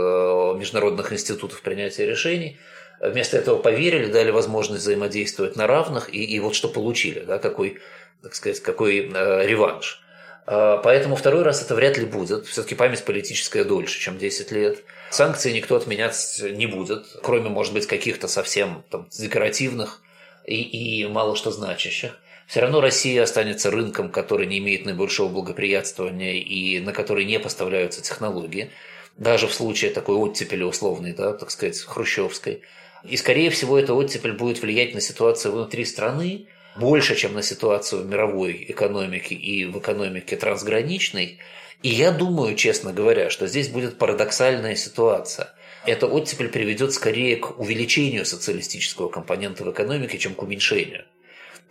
международных 0.59 1.13
институтов 1.13 1.61
принятия 1.61 2.07
решений, 2.07 2.59
вместо 2.99 3.37
этого 3.37 3.59
поверили, 3.59 4.07
дали 4.07 4.31
возможность 4.31 4.85
взаимодействовать 4.85 5.55
на 5.55 5.67
равных, 5.67 6.15
и, 6.15 6.25
и 6.25 6.41
вот 6.41 6.55
что 6.55 6.69
получили, 6.69 7.21
да, 7.21 7.39
какой, 7.39 7.79
так 8.23 8.35
сказать, 8.35 8.61
какой 8.61 9.11
э, 9.13 9.47
реванш. 9.47 10.03
Э, 10.47 10.79
поэтому 10.83 11.15
второй 11.15 11.43
раз 11.43 11.63
это 11.63 11.75
вряд 11.75 11.99
ли 11.99 12.07
будет. 12.07 12.47
Все-таки 12.47 12.75
память 12.75 13.05
политическая 13.05 13.65
дольше, 13.65 14.01
чем 14.01 14.17
10 14.17 14.51
лет. 14.51 14.79
Санкции 15.11 15.53
никто 15.53 15.77
отменять 15.77 16.41
не 16.43 16.65
будет, 16.65 17.05
кроме, 17.23 17.51
может 17.51 17.75
быть, 17.75 17.87
каких-то 17.87 18.29
совсем 18.29 18.83
там, 18.89 19.09
декоративных 19.11 20.01
и, 20.47 21.03
и 21.03 21.07
мало 21.07 21.37
что 21.37 21.51
значащих 21.51 22.19
все 22.51 22.63
равно 22.63 22.81
Россия 22.81 23.23
останется 23.23 23.71
рынком, 23.71 24.11
который 24.11 24.45
не 24.45 24.59
имеет 24.59 24.85
наибольшего 24.85 25.29
благоприятствования 25.29 26.33
и 26.33 26.81
на 26.81 26.93
который 26.93 27.25
не 27.25 27.39
поставляются 27.39 28.03
технологии, 28.03 28.73
даже 29.17 29.47
в 29.47 29.55
случае 29.55 29.93
такой 29.93 30.17
оттепели 30.17 30.65
условной, 30.65 31.13
да, 31.13 31.33
так 31.33 31.53
сказать, 31.53 31.79
хрущевской. 31.79 32.63
И, 33.05 33.17
скорее 33.17 33.51
всего, 33.51 33.79
эта 33.79 33.95
оттепель 33.95 34.33
будет 34.33 34.63
влиять 34.63 34.95
на 34.95 35.01
ситуацию 35.01 35.53
внутри 35.53 35.85
страны 35.85 36.47
больше, 36.75 37.15
чем 37.15 37.35
на 37.35 37.43
ситуацию 37.45 38.03
в 38.03 38.07
мировой 38.07 38.67
экономике 38.69 39.37
и 39.37 39.65
в 39.67 39.79
экономике 39.79 40.35
трансграничной. 40.35 41.39
И 41.85 41.89
я 41.89 42.11
думаю, 42.11 42.57
честно 42.57 42.93
говоря, 42.93 43.31
что 43.31 43.47
здесь 43.47 43.69
будет 43.69 43.97
парадоксальная 43.97 44.75
ситуация. 44.75 45.55
Эта 45.87 46.09
оттепель 46.09 46.49
приведет 46.49 46.93
скорее 46.95 47.37
к 47.37 47.61
увеличению 47.61 48.27
социалистического 48.27 49.09
компонента 49.09 49.63
в 49.63 49.71
экономике, 49.71 50.19
чем 50.19 50.35
к 50.35 50.43
уменьшению. 50.43 51.05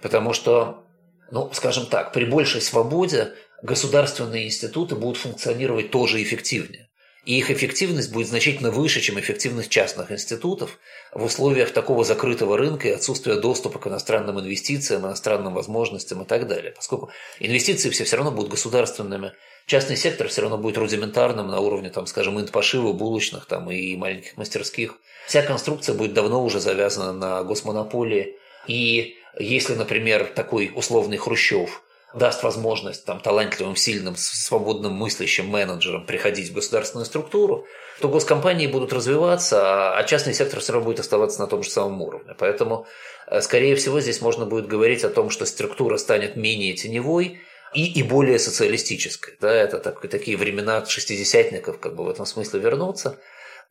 Потому 0.01 0.33
что, 0.33 0.83
ну, 1.31 1.49
скажем 1.53 1.85
так, 1.85 2.13
при 2.13 2.25
большей 2.25 2.61
свободе 2.61 3.33
государственные 3.61 4.47
институты 4.47 4.95
будут 4.95 5.17
функционировать 5.17 5.91
тоже 5.91 6.21
эффективнее. 6.21 6.89
И 7.25 7.37
их 7.37 7.51
эффективность 7.51 8.11
будет 8.11 8.27
значительно 8.27 8.71
выше, 8.71 9.01
чем 9.01 9.19
эффективность 9.19 9.69
частных 9.69 10.11
институтов 10.11 10.79
в 11.13 11.23
условиях 11.23 11.71
такого 11.71 12.05
закрытого 12.05 12.57
рынка 12.57 12.87
и 12.87 12.91
отсутствия 12.91 13.35
доступа 13.35 13.77
к 13.77 13.87
иностранным 13.87 14.39
инвестициям, 14.39 15.01
иностранным 15.01 15.53
возможностям 15.53 16.23
и 16.23 16.25
так 16.25 16.47
далее. 16.47 16.71
Поскольку 16.71 17.11
инвестиции 17.39 17.89
все 17.89 18.05
все 18.05 18.15
равно 18.15 18.31
будут 18.31 18.51
государственными, 18.51 19.33
частный 19.65 19.97
сектор 19.97 20.29
все 20.29 20.41
равно 20.41 20.57
будет 20.57 20.77
рудиментарным 20.77 21.47
на 21.47 21.59
уровне, 21.59 21.89
там, 21.89 22.07
скажем, 22.07 22.39
интпошива, 22.39 22.93
булочных 22.93 23.45
там, 23.45 23.69
и 23.69 23.97
маленьких 23.97 24.37
мастерских. 24.37 24.95
Вся 25.27 25.43
конструкция 25.43 25.93
будет 25.93 26.13
давно 26.13 26.43
уже 26.43 26.59
завязана 26.61 27.11
на 27.11 27.43
госмонополии. 27.43 28.37
И 28.65 29.18
если, 29.37 29.75
например, 29.75 30.31
такой 30.33 30.71
условный 30.75 31.17
Хрущев 31.17 31.83
даст 32.13 32.41
возможность 32.41 33.05
там, 33.05 33.19
талантливым, 33.19 33.75
сильным, 33.75 34.15
свободным 34.15 34.93
мыслящим 34.93 35.47
менеджерам 35.47 36.05
приходить 36.05 36.49
в 36.49 36.53
государственную 36.53 37.05
структуру, 37.05 37.65
то 38.01 38.09
госкомпании 38.09 38.67
будут 38.67 38.93
развиваться, 38.93 39.95
а 39.95 40.03
частный 40.03 40.33
сектор 40.33 40.59
все 40.59 40.73
равно 40.73 40.85
будет 40.85 40.99
оставаться 40.99 41.39
на 41.39 41.47
том 41.47 41.61
же 41.61 41.69
самом 41.69 42.01
уровне. 42.01 42.33
Поэтому, 42.37 42.87
э, 43.27 43.41
скорее 43.41 43.75
всего, 43.75 43.99
здесь 43.99 44.21
можно 44.21 44.45
будет 44.45 44.67
говорить 44.67 45.03
о 45.03 45.09
том, 45.09 45.29
что 45.29 45.45
структура 45.45 45.97
станет 45.97 46.35
менее 46.35 46.73
теневой, 46.73 47.39
и, 47.73 47.85
и 47.85 48.03
более 48.03 48.39
социалистической. 48.39 49.35
Да, 49.39 49.53
это 49.53 49.77
так, 49.79 50.01
такие 50.09 50.37
времена 50.37 50.83
шестидесятников 50.85 51.79
как 51.79 51.95
бы 51.95 52.03
в 52.03 52.09
этом 52.09 52.25
смысле 52.25 52.59
вернуться. 52.59 53.19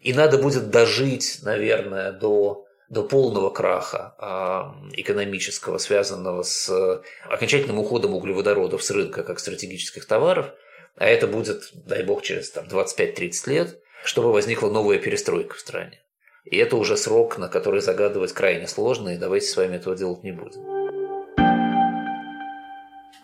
И 0.00 0.12
надо 0.12 0.38
будет 0.38 0.70
дожить, 0.70 1.40
наверное, 1.42 2.12
до 2.12 2.67
до 2.88 3.02
полного 3.02 3.50
краха 3.50 4.14
а, 4.18 4.74
экономического, 4.92 5.78
связанного 5.78 6.42
с 6.42 6.68
э, 6.70 7.02
окончательным 7.28 7.78
уходом 7.78 8.14
углеводородов 8.14 8.82
с 8.82 8.90
рынка 8.90 9.22
как 9.22 9.40
стратегических 9.40 10.06
товаров, 10.06 10.46
а 10.96 11.06
это 11.06 11.26
будет, 11.26 11.70
дай 11.74 12.02
бог, 12.02 12.22
через 12.22 12.50
там, 12.50 12.66
25-30 12.66 13.50
лет, 13.50 13.78
чтобы 14.04 14.32
возникла 14.32 14.70
новая 14.70 14.98
перестройка 14.98 15.54
в 15.54 15.60
стране. 15.60 16.02
И 16.44 16.56
это 16.56 16.76
уже 16.76 16.96
срок, 16.96 17.36
на 17.36 17.48
который 17.48 17.82
загадывать 17.82 18.32
крайне 18.32 18.66
сложно, 18.66 19.10
и 19.10 19.18
давайте 19.18 19.46
с 19.46 19.56
вами 19.56 19.76
этого 19.76 19.94
делать 19.94 20.24
не 20.24 20.32
будем. 20.32 20.77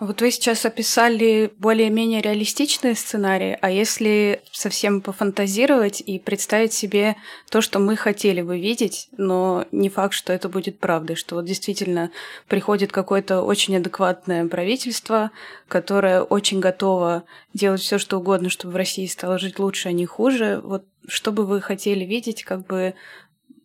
Вот 0.01 0.21
вы 0.21 0.33
сейчас 0.33 0.67
описали 0.67 1.53
более-менее 1.59 2.21
реалистичные 2.21 2.97
сценарии, 2.97 3.57
а 3.61 3.71
если 3.71 4.43
совсем 4.51 5.01
пофантазировать 5.01 6.03
и 6.05 6.19
представить 6.19 6.73
себе 6.73 7.17
то, 7.49 7.61
что 7.61 7.79
мы 7.79 7.97
хотели 7.97 8.43
бы 8.43 8.59
видеть, 8.59 9.09
но 9.17 9.67
не 9.71 9.89
факт, 9.89 10.13
что 10.13 10.33
это 10.33 10.49
будет 10.49 10.81
правдой, 10.81 11.15
что 11.15 11.37
вот 11.37 11.45
действительно 11.45 12.11
приходит 12.49 12.91
какое-то 12.91 13.43
очень 13.43 13.77
адекватное 13.77 14.47
правительство, 14.49 15.31
которое 15.69 16.23
очень 16.23 16.59
готово 16.59 17.23
делать 17.53 17.81
все, 17.81 17.99
что 17.99 18.19
угодно, 18.19 18.51
чтобы 18.51 18.75
в 18.75 18.77
России 18.77 19.07
стало 19.07 19.39
жить 19.39 19.61
лучше, 19.61 19.91
а 19.91 19.93
не 19.93 20.07
хуже. 20.07 20.61
Вот 20.65 20.85
что 21.07 21.31
бы 21.31 21.47
вы 21.47 21.61
хотели 21.61 22.05
видеть 22.05 22.43
как 22.43 22.67
бы 22.67 22.95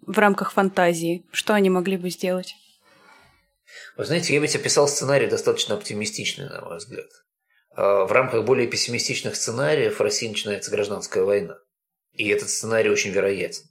в 0.05 0.17
рамках 0.19 0.51
фантазии? 0.51 1.25
Что 1.31 1.55
они 1.55 1.71
могли 1.71 1.97
бы 1.97 2.11
сделать? 2.11 2.55
Вы 3.97 4.05
знаете, 4.05 4.33
я 4.33 4.39
ведь 4.39 4.55
описал 4.55 4.87
сценарий 4.87 5.27
достаточно 5.27 5.75
оптимистичный, 5.75 6.49
на 6.49 6.61
мой 6.61 6.77
взгляд. 6.77 7.07
А, 7.71 8.05
в 8.05 8.11
рамках 8.11 8.45
более 8.45 8.67
пессимистичных 8.67 9.35
сценариев 9.35 9.99
в 9.99 10.01
России 10.01 10.27
начинается 10.27 10.71
гражданская 10.71 11.23
война. 11.23 11.57
И 12.11 12.27
этот 12.29 12.49
сценарий 12.49 12.89
очень 12.89 13.11
вероятен. 13.11 13.63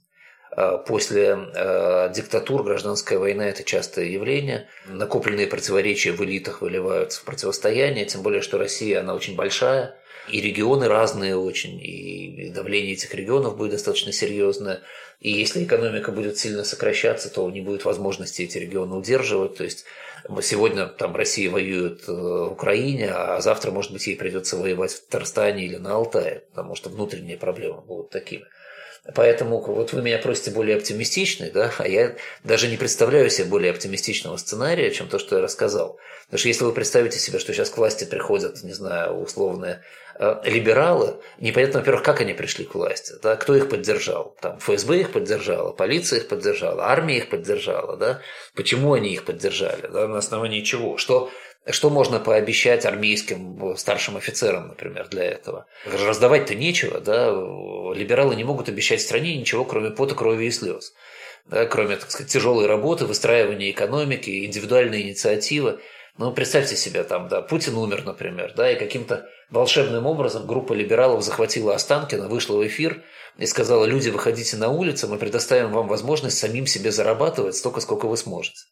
А, 0.59 0.77
после 0.77 1.39
э, 1.55 2.11
диктатур 2.13 2.63
гражданская 2.63 3.17
война– 3.17 3.47
это 3.49 3.63
частое 3.63 4.05
явление. 4.07 4.67
Накопленные 4.87 5.47
противоречия 5.47 6.11
в 6.11 6.21
элитах 6.21 6.61
выливаются 6.61 7.21
в 7.21 7.23
противостояние, 7.23 8.05
тем 8.05 8.23
более, 8.23 8.41
что 8.41 8.57
Россия, 8.57 8.99
она 8.99 9.15
очень 9.15 9.37
большая, 9.37 9.95
и 10.27 10.41
регионы 10.41 10.89
разные 10.89 11.37
очень, 11.37 11.79
и 11.81 12.51
давление 12.53 12.91
этих 12.91 13.15
регионов 13.15 13.55
будет 13.55 13.71
достаточно 13.71 14.11
серьезное. 14.11 14.81
И 15.21 15.31
если 15.31 15.63
экономика 15.63 16.11
будет 16.11 16.37
сильно 16.37 16.65
сокращаться, 16.65 17.33
то 17.33 17.49
не 17.49 17.61
будет 17.61 17.85
возможности 17.85 18.41
эти 18.41 18.57
регионы 18.57 18.97
удерживать. 18.97 19.55
То 19.55 19.63
есть 19.63 19.85
сегодня 20.41 20.87
там 20.87 21.15
Россия 21.15 21.49
воюет 21.49 22.03
э, 22.09 22.11
в 22.11 22.51
Украине, 22.51 23.11
а 23.11 23.39
завтра, 23.39 23.71
может 23.71 23.93
быть, 23.93 24.05
ей 24.07 24.17
придется 24.17 24.57
воевать 24.57 24.91
в 24.91 25.05
Татарстане 25.05 25.65
или 25.65 25.77
на 25.77 25.93
Алтае, 25.93 26.43
потому 26.49 26.75
что 26.75 26.89
внутренние 26.89 27.37
проблемы 27.37 27.79
будут 27.79 28.09
такими. 28.09 28.43
Поэтому 29.15 29.61
вот 29.61 29.93
вы 29.93 30.01
меня 30.01 30.17
просите 30.17 30.51
более 30.51 30.77
оптимистичный, 30.77 31.51
да, 31.51 31.71
а 31.77 31.87
я 31.87 32.15
даже 32.43 32.67
не 32.67 32.77
представляю 32.77 33.29
себе 33.29 33.47
более 33.47 33.71
оптимистичного 33.71 34.37
сценария, 34.37 34.91
чем 34.91 35.07
то, 35.07 35.19
что 35.19 35.37
я 35.37 35.41
рассказал. 35.41 35.99
Потому 36.25 36.39
что 36.39 36.47
если 36.47 36.63
вы 36.63 36.73
представите 36.73 37.17
себе, 37.17 37.39
что 37.39 37.53
сейчас 37.53 37.69
к 37.69 37.77
власти 37.77 38.03
приходят, 38.03 38.63
не 38.63 38.73
знаю, 38.73 39.19
условные 39.19 39.83
э, 40.19 40.41
либералы, 40.43 41.15
непонятно, 41.39 41.79
во-первых, 41.79 42.03
как 42.03 42.21
они 42.21 42.33
пришли 42.33 42.65
к 42.65 42.75
власти, 42.75 43.13
да, 43.23 43.35
кто 43.35 43.55
их 43.55 43.67
поддержал. 43.69 44.35
Там 44.41 44.59
ФСБ 44.59 44.99
их 44.99 45.11
поддержала, 45.11 45.71
полиция 45.71 46.19
их 46.19 46.27
поддержала, 46.27 46.85
армия 46.85 47.17
их 47.17 47.29
поддержала, 47.29 47.97
да, 47.97 48.21
почему 48.53 48.93
они 48.93 49.11
их 49.11 49.25
поддержали, 49.25 49.87
да, 49.87 50.07
на 50.07 50.19
основании 50.19 50.61
чего, 50.61 50.97
что 50.97 51.31
что 51.71 51.89
можно 51.89 52.19
пообещать 52.19 52.85
армейским 52.85 53.75
старшим 53.77 54.17
офицерам, 54.17 54.69
например, 54.69 55.07
для 55.09 55.23
этого? 55.23 55.65
Раздавать-то 55.85 56.55
нечего, 56.55 56.99
да? 56.99 57.29
Либералы 57.93 58.35
не 58.35 58.43
могут 58.43 58.69
обещать 58.69 59.01
стране 59.01 59.37
ничего, 59.37 59.65
кроме 59.65 59.91
пота, 59.91 60.15
крови 60.15 60.45
и 60.45 60.51
слез. 60.51 60.93
Да? 61.45 61.65
Кроме, 61.65 61.97
так 61.97 62.11
сказать, 62.11 62.31
тяжелой 62.31 62.67
работы, 62.67 63.05
выстраивания 63.05 63.71
экономики, 63.71 64.45
индивидуальной 64.45 65.01
инициативы. 65.01 65.79
Ну, 66.17 66.33
представьте 66.33 66.75
себе, 66.75 67.03
там, 67.03 67.29
да, 67.29 67.41
Путин 67.41 67.75
умер, 67.77 68.03
например, 68.05 68.53
да, 68.55 68.69
и 68.69 68.77
каким-то 68.77 69.29
волшебным 69.49 70.05
образом 70.05 70.45
группа 70.45 70.73
либералов 70.73 71.23
захватила 71.23 71.73
Останкина, 71.73 72.27
вышла 72.27 72.57
в 72.57 72.67
эфир 72.67 73.03
и 73.37 73.45
сказала, 73.45 73.85
люди, 73.85 74.09
выходите 74.09 74.57
на 74.57 74.69
улицу, 74.69 75.07
мы 75.07 75.17
предоставим 75.17 75.71
вам 75.71 75.87
возможность 75.87 76.37
самим 76.37 76.67
себе 76.67 76.91
зарабатывать 76.91 77.55
столько, 77.55 77.79
сколько 77.79 78.07
вы 78.07 78.17
сможете. 78.17 78.63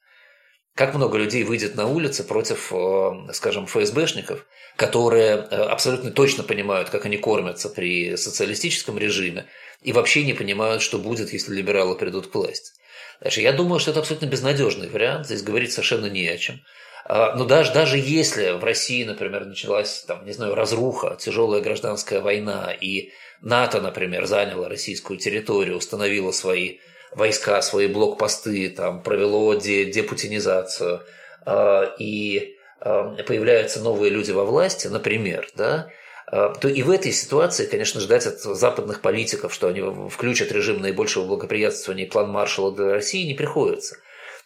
Как 0.77 0.93
много 0.93 1.17
людей 1.17 1.43
выйдет 1.43 1.73
на 1.73 1.87
улицы 1.87 2.23
против, 2.23 2.71
э, 2.71 3.33
скажем, 3.33 3.65
ФСБшников, 3.65 4.45
которые 4.75 5.31
э, 5.31 5.55
абсолютно 5.55 6.11
точно 6.11 6.43
понимают, 6.43 6.91
как 6.91 7.05
они 7.07 7.17
кормятся 7.17 7.67
при 7.67 8.15
социалистическом 8.15 8.99
режиме, 8.99 9.47
и 9.81 9.91
вообще 9.91 10.23
не 10.23 10.33
понимают, 10.33 10.83
что 10.83 10.99
будет, 10.99 11.33
если 11.33 11.55
либералы 11.55 11.95
придут 11.95 12.27
к 12.27 12.35
власти. 12.35 12.73
Дальше, 13.21 13.41
я 13.41 13.53
думаю, 13.53 13.79
что 13.79 13.89
это 13.89 14.01
абсолютно 14.01 14.27
безнадежный 14.27 14.87
вариант, 14.87 15.25
здесь 15.25 15.41
говорить 15.41 15.71
совершенно 15.71 16.05
не 16.05 16.27
о 16.27 16.37
чем. 16.37 16.61
А, 17.05 17.35
но 17.35 17.45
даже, 17.45 17.73
даже 17.73 17.97
если 17.97 18.51
в 18.51 18.63
России, 18.63 19.03
например, 19.03 19.45
началась, 19.45 20.03
там, 20.07 20.27
не 20.27 20.31
знаю, 20.31 20.53
разруха, 20.53 21.17
тяжелая 21.19 21.61
гражданская 21.61 22.21
война, 22.21 22.71
и 22.71 23.09
НАТО, 23.41 23.81
например, 23.81 24.27
заняло 24.27 24.69
российскую 24.69 25.17
территорию, 25.17 25.77
установило 25.77 26.31
свои 26.31 26.77
войска, 27.11 27.61
свои 27.61 27.87
блокпосты, 27.87 28.69
там, 28.69 29.01
провело 29.01 29.55
де, 29.55 29.85
депутинизацию, 29.85 31.01
э, 31.45 31.83
и 31.99 32.57
э, 32.81 33.23
появляются 33.25 33.81
новые 33.81 34.09
люди 34.09 34.31
во 34.31 34.45
власти, 34.45 34.87
например, 34.87 35.47
да, 35.55 35.89
э, 36.31 36.53
то 36.59 36.67
и 36.67 36.81
в 36.83 36.91
этой 36.91 37.11
ситуации, 37.11 37.65
конечно, 37.65 37.99
ждать 38.01 38.25
от 38.25 38.39
западных 38.39 39.01
политиков, 39.01 39.53
что 39.53 39.67
они 39.67 40.09
включат 40.09 40.51
режим 40.51 40.81
наибольшего 40.81 41.25
благоприятствования 41.25 42.05
и 42.05 42.09
план 42.09 42.29
Маршалла 42.29 42.75
для 42.75 42.93
России, 42.93 43.27
не 43.27 43.33
приходится. 43.33 43.97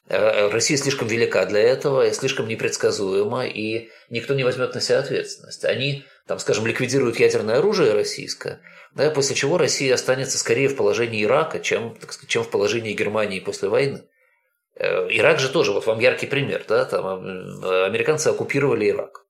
Россия 0.08 0.78
слишком 0.78 1.08
велика 1.08 1.46
для 1.46 1.62
этого, 1.62 2.12
слишком 2.12 2.48
непредсказуема, 2.48 3.46
и 3.46 3.90
никто 4.10 4.34
не 4.34 4.44
возьмет 4.44 4.74
на 4.74 4.82
себя 4.82 5.00
ответственность. 5.00 5.64
Они, 5.64 6.04
там, 6.28 6.40
скажем, 6.40 6.68
ликвидируют 6.68 7.20
ядерное 7.20 7.58
оружие 7.58 7.94
российское, 7.94 8.62
да, 8.94 9.10
после 9.10 9.36
чего 9.36 9.58
Россия 9.58 9.94
останется 9.94 10.38
скорее 10.38 10.68
в 10.68 10.76
положении 10.76 11.24
Ирака, 11.24 11.60
чем, 11.60 11.96
так 11.96 12.14
сказать, 12.14 12.30
чем 12.30 12.44
в 12.44 12.50
положении 12.50 12.94
Германии 12.94 13.40
после 13.40 13.70
войны. 13.70 14.04
Э, 14.76 15.08
Ирак 15.10 15.40
же 15.40 15.50
тоже, 15.50 15.72
вот 15.72 15.86
вам 15.86 16.00
яркий 16.00 16.28
пример, 16.28 16.64
да, 16.68 16.86
там 16.86 17.06
американцы 17.06 18.28
оккупировали 18.28 18.90
Ирак. 18.90 19.26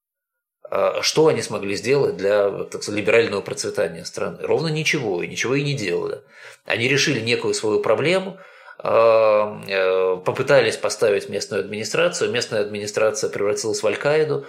А 0.70 1.02
что 1.02 1.28
они 1.28 1.42
смогли 1.42 1.76
сделать 1.76 2.16
для 2.16 2.50
так 2.64 2.82
сказать, 2.82 3.02
либерального 3.02 3.42
процветания 3.42 4.06
страны? 4.06 4.38
Ровно 4.42 4.70
ничего, 4.70 5.22
и 5.22 5.28
ничего 5.28 5.56
и 5.56 5.64
не 5.64 5.74
делали. 5.74 6.22
Они 6.66 6.88
решили 6.88 7.20
некую 7.20 7.54
свою 7.54 7.82
проблему, 7.82 8.40
а, 8.80 9.62
э, 9.68 10.22
попытались 10.24 10.78
поставить 10.78 11.28
местную 11.28 11.60
администрацию, 11.60 12.32
местная 12.32 12.62
администрация 12.62 13.30
превратилась 13.30 13.84
в 13.84 13.88
Аль-Каиду, 13.88 14.48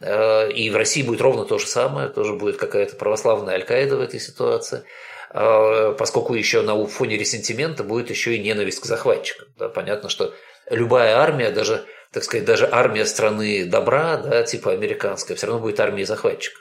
и 0.00 0.70
в 0.70 0.76
России 0.76 1.02
будет 1.02 1.20
ровно 1.20 1.44
то 1.44 1.58
же 1.58 1.66
самое, 1.66 2.08
тоже 2.08 2.34
будет 2.34 2.56
какая-то 2.56 2.96
православная 2.96 3.54
Аль-Каида 3.54 3.96
в 3.96 4.00
этой 4.00 4.20
ситуации, 4.20 4.82
э, 5.30 5.94
поскольку 5.96 6.34
еще 6.34 6.62
на 6.62 6.86
фоне 6.86 7.16
ресентимента 7.16 7.84
будет 7.84 8.10
еще 8.10 8.34
и 8.34 8.42
ненависть 8.42 8.80
к 8.80 8.86
захватчикам. 8.86 9.48
Да, 9.56 9.68
понятно, 9.68 10.08
что 10.08 10.34
любая 10.68 11.16
армия, 11.16 11.50
даже, 11.50 11.84
так 12.12 12.24
сказать, 12.24 12.44
даже 12.44 12.68
армия 12.70 13.06
страны 13.06 13.64
добра, 13.64 14.16
да, 14.16 14.42
типа 14.42 14.72
американская, 14.72 15.36
все 15.36 15.46
равно 15.46 15.62
будет 15.62 15.80
армией 15.80 16.06
захватчиков. 16.06 16.60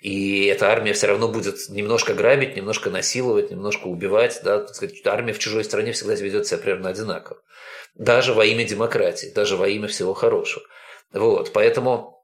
И 0.00 0.46
эта 0.46 0.70
армия 0.70 0.92
все 0.92 1.08
равно 1.08 1.28
будет 1.28 1.56
немножко 1.70 2.14
грабить, 2.14 2.54
немножко 2.54 2.88
насиловать, 2.88 3.50
немножко 3.50 3.88
убивать. 3.88 4.40
Да? 4.44 4.60
Так 4.60 4.74
сказать, 4.74 5.04
армия 5.06 5.32
в 5.32 5.40
чужой 5.40 5.64
стране 5.64 5.92
всегда 5.92 6.14
ведет 6.14 6.46
себя 6.46 6.58
примерно 6.58 6.90
одинаково. 6.90 7.40
Даже 7.96 8.32
во 8.32 8.44
имя 8.44 8.64
демократии, 8.64 9.32
даже 9.34 9.56
во 9.56 9.66
имя 9.68 9.88
всего 9.88 10.14
хорошего. 10.14 10.64
Вот, 11.12 11.52
поэтому 11.52 12.17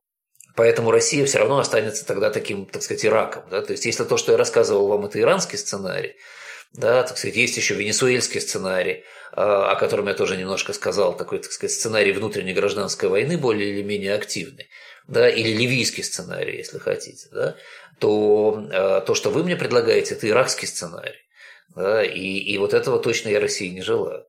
Поэтому 0.55 0.90
Россия 0.90 1.27
все 1.27 1.38
равно 1.38 1.59
останется 1.59 2.07
тогда 2.07 2.31
таким, 2.31 2.67
так 2.67 2.83
сказать, 2.83 3.05
Ираком. 3.05 3.45
Да? 3.51 3.62
То 3.62 3.73
есть, 3.73 3.85
если 3.87 4.05
то, 4.05 4.17
что 4.17 4.33
я 4.33 4.38
рассказывал 4.38 4.87
вам, 4.87 5.05
это 5.07 5.21
иранский 5.21 5.59
сценарий, 5.59 6.17
да, 6.73 7.05
так 7.05 7.17
сказать, 7.19 7.37
есть 7.37 7.57
еще 7.57 7.75
венесуэльский 7.75 8.40
сценарий, 8.40 9.05
а, 9.33 9.71
о 9.71 9.77
котором 9.77 10.09
я 10.09 10.14
тоже 10.14 10.37
немножко 10.37 10.73
сказал, 10.73 11.17
такой, 11.17 11.38
так 11.38 11.53
сказать, 11.53 11.75
сценарий 11.75 12.12
внутренней 12.12 12.53
гражданской 12.53 13.09
войны 13.09 13.38
более 13.38 13.71
или 13.71 13.83
менее 13.83 14.14
активный, 14.14 14.69
да, 15.07 15.29
или 15.29 15.51
ливийский 15.51 16.03
сценарий, 16.03 16.57
если 16.57 16.79
хотите, 16.79 17.29
да, 17.31 17.57
то 18.01 18.67
а, 18.73 19.01
то, 19.03 19.14
что 19.14 19.31
вы 19.31 19.45
мне 19.45 19.55
предлагаете, 19.55 20.14
это 20.14 20.29
иракский 20.29 20.67
сценарий. 20.67 21.19
Да, 21.75 22.05
и, 22.05 22.38
и 22.38 22.59
вот 22.59 22.75
этого 22.75 23.01
точно 23.01 23.31
я 23.31 23.40
России 23.40 23.69
не 23.69 23.83
желаю. 23.83 24.27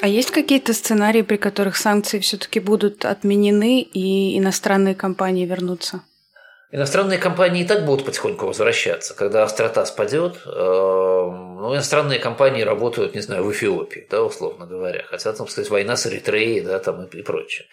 А 0.00 0.08
есть 0.08 0.30
какие-то 0.30 0.74
сценарии, 0.74 1.22
при 1.22 1.36
которых 1.36 1.76
санкции 1.76 2.18
все-таки 2.18 2.60
будут 2.60 3.04
отменены 3.04 3.80
и 3.80 4.38
иностранные 4.38 4.94
компании 4.94 5.46
вернутся? 5.46 6.02
Иностранные 6.70 7.18
компании 7.18 7.62
и 7.62 7.66
так 7.66 7.86
будут 7.86 8.04
потихоньку 8.04 8.46
возвращаться. 8.46 9.14
Когда 9.14 9.44
острота 9.44 9.86
спадет, 9.86 10.36
э, 10.44 10.50
ну, 10.50 11.74
иностранные 11.74 12.18
компании 12.18 12.62
работают, 12.62 13.14
не 13.14 13.22
знаю, 13.22 13.44
в 13.44 13.52
Эфиопии, 13.52 14.06
да, 14.10 14.22
условно 14.22 14.66
говоря. 14.66 15.04
Хотя, 15.08 15.32
там, 15.32 15.48
сказать, 15.48 15.70
война 15.70 15.96
с 15.96 16.06
Эритреей, 16.06 16.60
да, 16.60 16.78
там 16.78 17.04
и, 17.04 17.16
и 17.16 17.22
прочее. 17.22 17.66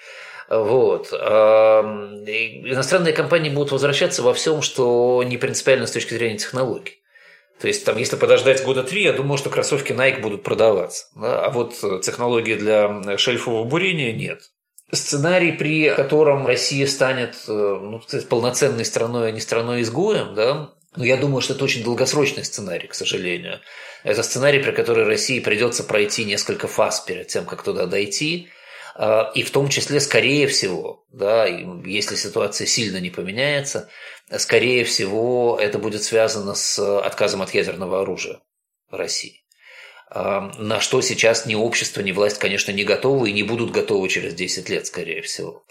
Вот. 0.49 1.11
Иностранные 1.11 3.13
компании 3.13 3.49
будут 3.49 3.71
возвращаться 3.71 4.21
во 4.21 4.33
всем, 4.33 4.61
что 4.61 5.23
не 5.25 5.37
принципиально 5.37 5.87
с 5.87 5.91
точки 5.91 6.13
зрения 6.13 6.37
технологий. 6.37 7.02
То 7.63 7.69
есть, 7.69 7.85
там, 7.85 7.97
если 7.97 8.17
подождать 8.17 8.61
года 8.65 8.83
три, 8.83 9.03
я 9.03 9.13
думаю, 9.13 9.37
что 9.37 9.49
кроссовки 9.49 9.93
Nike 9.93 10.19
будут 10.19 10.43
продаваться. 10.43 11.05
Да? 11.15 11.45
А 11.45 11.49
вот 11.49 11.81
э, 11.81 12.01
технологии 12.03 12.55
для 12.55 13.17
шельфового 13.17 13.63
бурения 13.63 14.11
нет. 14.11 14.51
Сценарий, 14.91 15.53
при 15.53 15.89
котором 15.95 16.45
Россия 16.45 16.85
станет 16.87 17.35
э, 17.47 17.53
ну, 17.53 18.01
сказать, 18.01 18.27
полноценной 18.27 18.83
страной, 18.83 19.29
а 19.29 19.31
не 19.31 19.39
страной-изгоем, 19.39 20.35
да, 20.35 20.71
Но 20.97 21.05
я 21.05 21.15
думаю, 21.15 21.39
что 21.39 21.53
это 21.53 21.63
очень 21.63 21.85
долгосрочный 21.85 22.43
сценарий, 22.43 22.87
к 22.87 22.95
сожалению. 22.95 23.61
Это 24.03 24.23
сценарий, 24.23 24.59
при 24.59 24.71
котором 24.71 25.07
России 25.07 25.39
придется 25.39 25.85
пройти 25.85 26.25
несколько 26.25 26.67
фаз 26.67 26.99
перед 26.99 27.27
тем, 27.27 27.45
как 27.45 27.63
туда 27.63 27.85
дойти. 27.85 28.49
А, 28.95 29.31
и 29.35 29.43
в 29.43 29.51
том 29.51 29.69
числе, 29.69 29.99
скорее 29.99 30.47
всего, 30.47 31.05
да, 31.11 31.45
если 31.45 32.15
ситуация 32.15 32.67
сильно 32.67 32.97
не 32.97 33.09
поменяется, 33.09 33.89
скорее 34.37 34.83
всего, 34.85 35.57
это 35.59 35.79
будет 35.79 36.03
связано 36.03 36.55
с 36.55 36.79
отказом 36.99 37.41
от 37.41 37.53
ядерного 37.53 38.01
оружия 38.01 38.41
России 38.89 39.43
на 40.13 40.79
что 40.79 41.01
сейчас 41.01 41.45
ни 41.45 41.55
общество, 41.55 42.01
ни 42.01 42.11
власть, 42.11 42.37
конечно, 42.37 42.71
не 42.71 42.83
готовы 42.83 43.29
и 43.29 43.33
не 43.33 43.43
будут 43.43 43.71
готовы 43.71 44.09
через 44.09 44.35
10 44.35 44.69
лет, 44.69 44.85
скорее 44.85 45.21
всего. 45.21 45.65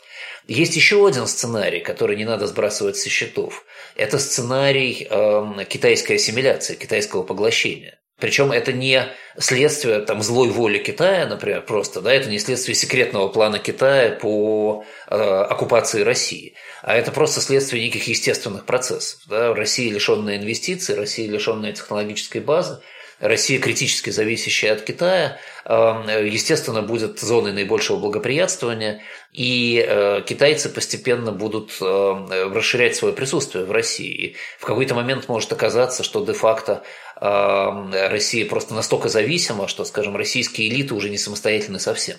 Есть 0.49 0.75
еще 0.75 1.07
один 1.07 1.27
сценарий, 1.27 1.81
который 1.81 2.17
не 2.17 2.25
надо 2.25 2.47
сбрасывать 2.49 2.97
со 2.97 3.09
счетов. 3.09 3.65
Это 3.95 4.19
сценарий 4.19 5.07
э, 5.09 5.65
китайской 5.69 6.15
ассимиляции, 6.15 6.75
китайского 6.75 7.23
поглощения. 7.23 8.01
Причем 8.23 8.53
это 8.53 8.73
не 8.73 9.09
следствие 9.37 9.99
там, 9.99 10.23
злой 10.23 10.49
воли 10.51 10.79
Китая, 10.79 11.27
например, 11.27 11.63
просто, 11.63 12.01
да, 12.01 12.15
это 12.15 12.31
не 12.31 12.39
следствие 12.39 12.77
секретного 12.77 13.27
плана 13.27 13.59
Китая 13.59 14.13
по 14.13 14.85
э, 15.09 15.17
оккупации 15.17 16.03
России, 16.03 16.55
а 16.83 16.95
это 16.95 17.11
просто 17.11 17.41
следствие 17.41 17.83
неких 17.83 18.07
естественных 18.07 18.65
процессов. 18.65 19.23
Да. 19.27 19.53
Россия 19.55 19.93
лишенная 19.93 20.37
инвестиций, 20.37 20.95
Россия 20.95 21.29
лишенная 21.29 21.73
технологической 21.73 22.41
базы, 22.41 22.81
Россия 23.23 23.61
критически 23.61 24.11
зависящая 24.11 24.73
от 24.73 24.83
Китая, 24.83 25.39
эм, 25.65 26.09
естественно, 26.27 26.83
будет 26.83 27.21
зоной 27.21 27.53
наибольшего 27.53 27.97
благоприятствования, 27.99 29.01
и 29.33 29.83
э, 29.87 30.23
китайцы 30.27 30.69
постепенно 30.69 31.31
будут 31.31 31.71
эм, 31.81 32.29
расширять 32.53 32.97
свое 32.97 33.15
присутствие 33.15 33.65
в 33.65 33.71
России. 33.71 34.35
в 34.59 34.65
какой-то 34.65 34.97
момент 34.97 35.29
может 35.29 35.53
оказаться, 35.53 36.03
что 36.03 36.25
де-факто 36.25 36.83
эм, 37.21 37.93
Россия 37.93 38.45
просто 38.45 38.75
настолько 38.75 39.09
зависима, 39.09 39.69
что, 39.69 39.85
скажем, 39.85 40.17
российские 40.17 40.69
элиты 40.69 40.95
уже 40.95 41.09
не 41.09 41.19
самостоятельны 41.19 41.79
совсем. 41.79 42.17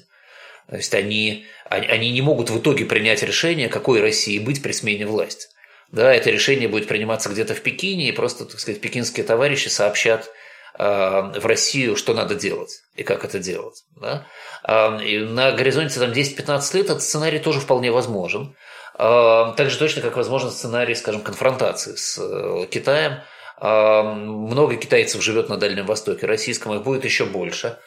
То 0.69 0.77
есть 0.77 0.93
они, 0.93 1.45
они 1.65 2.11
не 2.11 2.21
могут 2.21 2.49
в 2.49 2.57
итоге 2.59 2.85
принять 2.85 3.23
решение, 3.23 3.67
какой 3.67 3.99
России 3.99 4.39
быть 4.39 4.63
при 4.63 4.71
смене 4.71 5.05
власти. 5.05 5.47
Да, 5.91 6.13
это 6.13 6.29
решение 6.29 6.69
будет 6.69 6.87
приниматься 6.87 7.27
где-то 7.27 7.55
в 7.55 7.59
Пекине, 7.59 8.07
и 8.07 8.13
просто, 8.13 8.45
так 8.45 8.57
сказать, 8.57 8.79
пекинские 8.79 9.25
товарищи 9.25 9.67
сообщат 9.67 10.29
Э, 10.29 10.42
в 10.77 11.45
Россию, 11.45 11.95
что 11.95 12.13
надо 12.13 12.35
делать 12.35 12.81
и 12.95 13.03
как 13.03 13.25
это 13.25 13.39
делать. 13.39 13.83
Да? 13.99 14.25
Э, 14.63 15.03
и 15.03 15.19
на 15.19 15.51
горизонте 15.51 15.99
там, 15.99 16.11
10-15 16.11 16.77
лет 16.77 16.85
этот 16.85 17.03
сценарий 17.03 17.39
тоже 17.39 17.59
вполне 17.59 17.91
возможен. 17.91 18.55
Э, 18.97 19.53
так 19.55 19.69
же 19.69 19.77
точно, 19.77 20.01
как 20.01 20.17
возможен 20.17 20.51
сценарий, 20.51 20.95
скажем, 20.95 21.21
конфронтации 21.21 21.95
с 21.95 22.67
Китаем. 22.67 23.21
Много 23.61 24.75
китайцев 24.75 25.23
живет 25.23 25.47
на 25.47 25.55
Дальнем 25.55 25.85
Востоке, 25.85 26.25
российском 26.25 26.73
их 26.73 26.83
будет 26.83 27.05
еще 27.05 27.23
больше. 27.23 27.77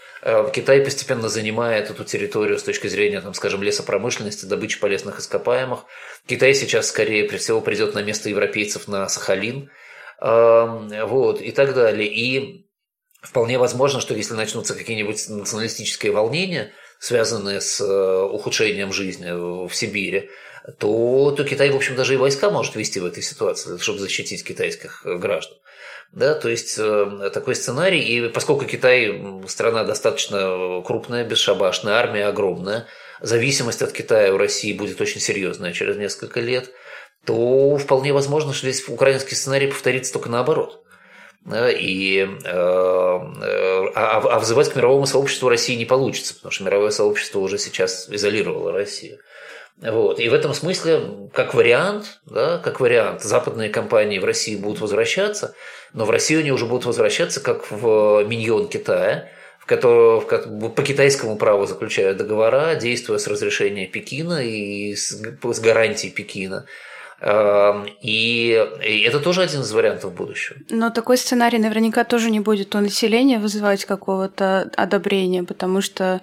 Китай 0.55 0.81
постепенно 0.81 1.29
занимает 1.29 1.90
эту 1.90 2.03
территорию 2.05 2.59
с 2.59 2.62
точки 2.62 2.87
зрения, 2.87 3.20
там, 3.20 3.35
скажем, 3.35 3.62
лесопромышленности, 3.62 4.46
добычи 4.46 4.81
полезных 4.81 5.18
ископаемых. 5.18 5.81
Китай 6.27 6.55
сейчас, 6.55 6.88
скорее 6.88 7.29
всего, 7.29 7.61
придет 7.61 7.94
на 7.94 8.03
место 8.03 8.31
европейцев 8.31 8.88
на 8.88 9.07
Сахалин, 9.09 9.68
вот, 10.18 11.42
и 11.42 11.51
так 11.51 11.75
далее. 11.75 12.09
И 12.09 12.65
Вполне 13.27 13.59
возможно, 13.59 14.01
что 14.01 14.15
если 14.15 14.35
начнутся 14.35 14.75
какие-нибудь 14.75 15.29
националистические 15.29 16.12
волнения, 16.12 16.73
связанные 17.01 17.61
с 17.61 17.81
э, 17.81 18.23
ухудшением 18.23 18.93
жизни 18.93 19.67
в 19.67 19.75
Сибири, 19.75 20.31
то, 20.79 21.33
то 21.37 21.45
Китай, 21.45 21.71
в 21.71 21.77
общем, 21.77 21.97
даже 21.97 22.15
и 22.15 22.17
войска 22.17 22.51
может 22.51 22.77
вести 22.77 23.01
в 23.01 23.05
этой 23.05 23.23
ситуации, 23.23 23.79
чтобы 23.79 23.99
защитить 23.99 24.45
китайских 24.45 25.03
граждан. 25.05 25.59
Да, 26.12 26.35
то 26.35 26.49
есть 26.49 26.77
э, 26.79 27.31
такой 27.35 27.57
сценарий, 27.57 28.01
и 28.01 28.29
поскольку 28.29 28.65
Китай 28.65 29.21
страна 29.49 29.83
достаточно 29.83 30.83
крупная, 30.87 31.25
бесшабашная, 31.25 31.95
армия 31.95 32.27
огромная, 32.27 32.87
зависимость 33.21 33.83
от 33.83 33.91
Китая 33.91 34.33
у 34.33 34.39
России 34.39 34.73
будет 34.73 35.01
очень 35.01 35.21
серьезная 35.21 35.73
через 35.73 35.97
несколько 35.97 36.39
лет, 36.39 36.71
то 37.25 37.77
вполне 37.77 38.12
возможно, 38.12 38.53
что 38.53 38.71
здесь 38.71 38.89
украинский 38.89 39.35
сценарий 39.35 39.67
повторится 39.67 40.12
только 40.12 40.29
наоборот 40.29 40.86
и, 41.55 42.27
э, 42.45 42.49
э, 42.49 43.87
а, 43.95 44.19
а, 44.19 44.39
взывать 44.41 44.71
к 44.71 44.77
мировому 44.77 45.07
сообществу 45.07 45.49
России 45.49 45.77
не 45.77 45.85
получится, 45.85 46.35
потому 46.35 46.51
что 46.51 46.65
мировое 46.65 46.91
сообщество 46.91 47.39
уже 47.39 47.59
сейчас 47.59 48.09
изолировало 48.11 48.73
Россию. 48.73 49.21
Вот. 49.81 50.19
И 50.19 50.29
в 50.29 50.35
этом 50.35 50.55
смысле, 50.55 51.29
как 51.33 51.55
вариант, 51.55 52.21
да, 52.25 52.59
как 52.59 52.81
вариант, 52.81 53.23
западные 53.23 53.69
компании 53.69 54.19
в 54.19 54.25
России 54.25 54.57
будут 54.57 54.81
возвращаться, 54.81 55.55
но 55.93 56.05
в 56.05 56.11
Россию 56.11 56.41
они 56.41 56.51
уже 56.51 56.67
будут 56.67 56.87
возвращаться 56.87 57.41
как 57.41 57.71
в 57.71 58.25
миньон 58.25 58.69
Китая, 58.69 59.29
в 59.61 59.67
котором 59.67 60.21
в, 60.21 60.69
по 60.71 60.83
китайскому 60.83 61.37
праву 61.37 61.67
заключают 61.67 62.17
договора, 62.17 62.75
действуя 62.75 63.19
с 63.19 63.27
разрешения 63.27 63.87
Пекина 63.87 64.45
и 64.45 64.95
с, 64.95 65.11
с 65.11 65.61
гарантией 65.61 66.11
Пекина. 66.11 66.67
Эм, 67.18 67.87
и, 68.02 68.50
это 69.07 69.20
тоже 69.20 69.42
один 69.42 69.62
из 69.62 69.72
вариантов 69.72 70.12
будущего. 70.12 70.59
Но 70.68 70.90
такой 70.90 71.16
сценарий 71.16 71.59
наверняка 71.59 72.05
тоже 72.05 72.31
не 72.31 72.40
будет 72.40 72.74
у 72.74 72.79
населения 72.79 73.38
вызывать 73.38 73.87
какого-то 73.87 74.70
одобрения, 74.76 75.42
потому 75.42 75.81
что 75.81 76.20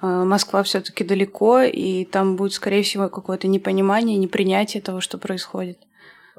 э, 0.00 0.06
Москва 0.06 0.62
все-таки 0.62 1.02
далеко, 1.02 1.62
и 1.62 2.04
там 2.04 2.36
будет, 2.36 2.52
скорее 2.52 2.84
всего, 2.84 3.08
какое-то 3.08 3.48
непонимание, 3.48 4.16
непринятие 4.18 4.82
того, 4.82 5.00
что 5.00 5.18
происходит. 5.18 5.78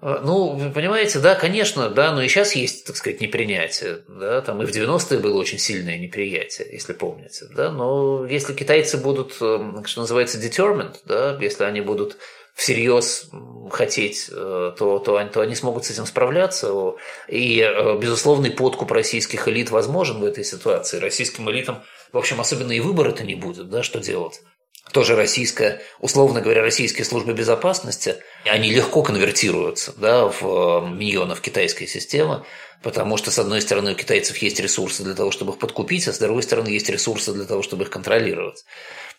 Э, 0.02 0.20
ну, 0.24 0.56
вы 0.56 0.72
понимаете, 0.72 1.20
да, 1.20 1.36
конечно, 1.36 1.90
да, 1.90 2.14
но 2.14 2.22
и 2.22 2.30
сейчас 2.30 2.56
есть, 2.56 2.86
так 2.86 2.96
сказать, 2.96 3.20
непринятие, 3.20 4.00
да, 4.08 4.42
там 4.42 4.62
и 4.62 4.66
в 4.66 4.70
90-е 4.70 5.20
было 5.20 5.38
очень 5.38 5.60
сильное 5.60 5.98
неприятие, 5.98 6.68
если 6.72 6.94
помните, 6.94 7.46
да, 7.54 7.72
но 7.72 8.26
если 8.26 8.54
китайцы 8.54 8.98
будут, 8.98 9.34
э, 9.42 9.84
что 9.86 10.02
называется, 10.02 10.38
determined, 10.40 10.96
да, 11.06 11.38
если 11.42 11.66
они 11.66 11.82
будут 11.82 12.18
всерьез 12.58 13.30
хотеть, 13.70 14.30
э, 14.32 14.74
то, 14.76 14.98
то, 14.98 15.24
то 15.28 15.42
они 15.42 15.54
смогут 15.54 15.86
с 15.86 15.92
этим 15.92 16.08
справляться. 16.08 16.74
И 17.28 17.62
э, 17.62 18.00
безусловный 18.00 18.50
подкуп 18.50 18.92
российских 18.92 19.48
элит 19.48 19.70
возможен 19.70 20.20
в 20.20 20.24
этой 20.24 20.44
ситуации. 20.44 20.98
Российским 20.98 21.48
элитам, 21.52 21.84
в 22.12 22.18
общем, 22.18 22.42
особенно 22.42 22.72
и 22.72 22.80
выбора-то 22.80 23.24
не 23.24 23.36
будет, 23.36 23.70
да, 23.70 23.84
что 23.84 24.00
делать. 24.00 24.42
Тоже 24.92 25.16
российская, 25.16 25.82
условно 26.00 26.42
говоря, 26.42 26.62
российские 26.62 27.06
службы 27.06 27.34
безопасности, 27.34 28.16
они 28.46 28.72
легко 28.72 29.04
конвертируются 29.04 29.94
да, 29.98 30.28
в 30.28 30.42
э, 30.44 30.90
миньонов 30.90 31.42
китайской 31.42 31.88
системы, 31.88 32.46
потому 32.82 33.18
что, 33.18 33.30
с 33.30 33.40
одной 33.40 33.62
стороны, 33.62 33.92
у 33.92 33.96
китайцев 33.96 34.38
есть 34.38 34.60
ресурсы 34.60 35.04
для 35.04 35.14
того, 35.14 35.32
чтобы 35.32 35.54
их 35.54 35.60
подкупить, 35.60 36.08
а 36.08 36.14
с 36.14 36.20
другой 36.20 36.44
стороны, 36.44 36.70
есть 36.70 36.90
ресурсы 36.90 37.34
для 37.34 37.46
того, 37.46 37.64
чтобы 37.64 37.84
их 37.84 37.90
контролировать. 37.90 38.64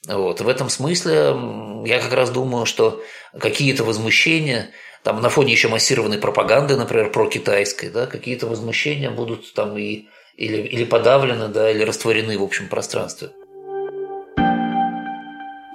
Вот. 0.06 0.40
В 0.40 0.48
этом 0.48 0.70
смысле 0.70 1.36
я 1.84 1.98
как 1.98 2.12
раз 2.12 2.30
думаю, 2.30 2.64
что 2.64 3.02
какие-то 3.38 3.84
возмущения, 3.84 4.70
там 5.02 5.20
на 5.20 5.28
фоне 5.28 5.52
еще 5.52 5.68
массированной 5.68 6.18
пропаганды, 6.18 6.76
например, 6.76 7.10
про 7.10 7.28
китайской, 7.28 7.90
да, 7.90 8.06
какие-то 8.06 8.46
возмущения 8.46 9.10
будут 9.10 9.52
там 9.52 9.76
и 9.76 10.06
или, 10.36 10.62
или 10.62 10.84
подавлены, 10.84 11.48
да, 11.48 11.70
или 11.70 11.82
растворены 11.82 12.38
в 12.38 12.42
общем 12.42 12.68
пространстве. 12.68 13.30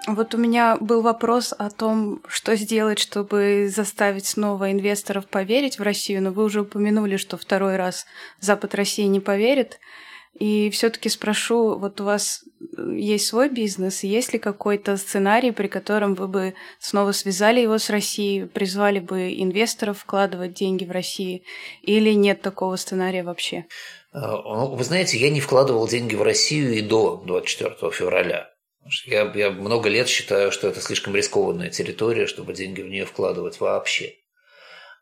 Вот 0.05 0.35
у 0.35 0.37
меня 0.37 0.75
был 0.81 1.01
вопрос 1.01 1.53
о 1.57 1.69
том, 1.69 2.21
что 2.27 2.57
сделать, 2.57 2.99
чтобы 2.99 3.69
заставить 3.73 4.25
снова 4.25 4.69
инвесторов 4.71 5.27
поверить 5.27 5.79
в 5.79 5.81
Россию, 5.81 6.23
но 6.23 6.31
вы 6.31 6.43
уже 6.43 6.61
упомянули, 6.61 7.15
что 7.15 7.37
второй 7.37 7.77
раз 7.77 8.05
Запад 8.41 8.75
России 8.75 9.05
не 9.05 9.21
поверит. 9.21 9.79
И 10.39 10.69
все-таки 10.71 11.09
спрошу, 11.09 11.77
вот 11.77 12.01
у 12.01 12.05
вас 12.05 12.43
есть 12.91 13.27
свой 13.27 13.49
бизнес, 13.49 14.03
есть 14.03 14.33
ли 14.33 14.39
какой-то 14.39 14.97
сценарий, 14.97 15.51
при 15.51 15.67
котором 15.67 16.15
вы 16.15 16.27
бы 16.27 16.53
снова 16.79 17.11
связали 17.11 17.61
его 17.61 17.77
с 17.77 17.89
Россией, 17.89 18.45
призвали 18.45 18.99
бы 18.99 19.33
инвесторов 19.33 19.99
вкладывать 19.99 20.53
деньги 20.53 20.85
в 20.85 20.91
Россию, 20.91 21.41
или 21.83 22.11
нет 22.13 22.41
такого 22.41 22.77
сценария 22.77 23.23
вообще? 23.23 23.67
А, 24.11 24.41
ну, 24.41 24.75
вы 24.75 24.83
знаете, 24.83 25.17
я 25.17 25.29
не 25.29 25.39
вкладывал 25.39 25.87
деньги 25.87 26.15
в 26.15 26.23
Россию 26.23 26.73
и 26.73 26.81
до 26.81 27.23
24 27.25 27.91
февраля. 27.91 28.52
Я, 29.05 29.31
я 29.35 29.51
много 29.51 29.89
лет 29.89 30.07
считаю, 30.07 30.51
что 30.51 30.67
это 30.67 30.81
слишком 30.81 31.15
рискованная 31.15 31.69
территория, 31.69 32.27
чтобы 32.27 32.53
деньги 32.53 32.81
в 32.81 32.89
нее 32.89 33.05
вкладывать 33.05 33.59
вообще. 33.59 34.15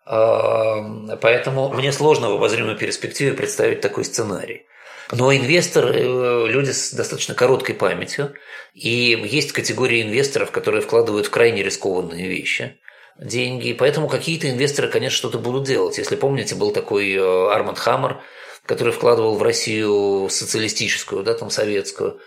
А, 0.06 1.16
поэтому 1.18 1.70
мне 1.74 1.92
сложно 1.92 2.30
в 2.30 2.34
обозримой 2.34 2.78
перспективе 2.78 3.34
представить 3.34 3.82
такой 3.82 4.06
сценарий. 4.06 4.66
Но 5.12 5.34
инвесторы 5.36 5.94
э,– 6.00 6.48
люди 6.48 6.72
с 6.72 6.94
достаточно 6.94 7.36
короткой 7.36 7.76
памятью, 7.76 8.34
и 8.74 9.20
есть 9.26 9.52
категория 9.52 10.04
инвесторов, 10.04 10.52
которые 10.52 10.82
вкладывают 10.82 11.28
в 11.28 11.32
крайне 11.32 11.64
рискованные 11.64 12.28
вещи 12.30 12.80
деньги, 13.20 13.74
поэтому 13.74 14.08
какие-то 14.08 14.50
инвесторы, 14.50 14.88
конечно, 14.88 15.18
что-то 15.18 15.38
будут 15.38 15.66
делать. 15.66 15.98
Если 15.98 16.16
помните, 16.16 16.56
был 16.56 16.72
такой 16.72 17.14
э, 17.14 17.52
Арманд 17.52 17.78
Хаммер, 17.78 18.22
который 18.66 18.94
вкладывал 18.94 19.36
в 19.36 19.44
Россию 19.44 20.28
социалистическую, 20.30 21.24
да, 21.24 21.34
там 21.34 21.50
советскую. 21.50 22.20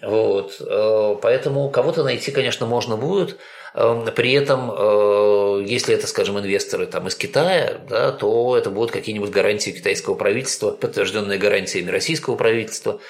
Вот. 0.00 0.56
Э, 0.60 1.16
поэтому 1.20 1.68
кого-то 1.70 2.04
найти, 2.04 2.30
конечно, 2.30 2.66
можно 2.66 2.96
будет. 2.96 3.38
Эм, 3.74 4.04
при 4.14 4.32
этом, 4.32 4.70
э, 4.70 5.64
если 5.66 5.94
это, 5.94 6.06
скажем, 6.06 6.38
инвесторы 6.38 6.86
там, 6.86 7.06
из 7.08 7.14
Китая, 7.14 7.80
да, 7.88 8.12
то 8.12 8.56
это 8.56 8.70
будут 8.70 8.90
какие-нибудь 8.90 9.30
гарантии 9.30 9.70
китайского 9.70 10.14
правительства, 10.14 10.72
подтвержденные 10.72 11.38
гарантиями 11.38 11.90
российского 11.90 12.36
правительства. 12.36 13.00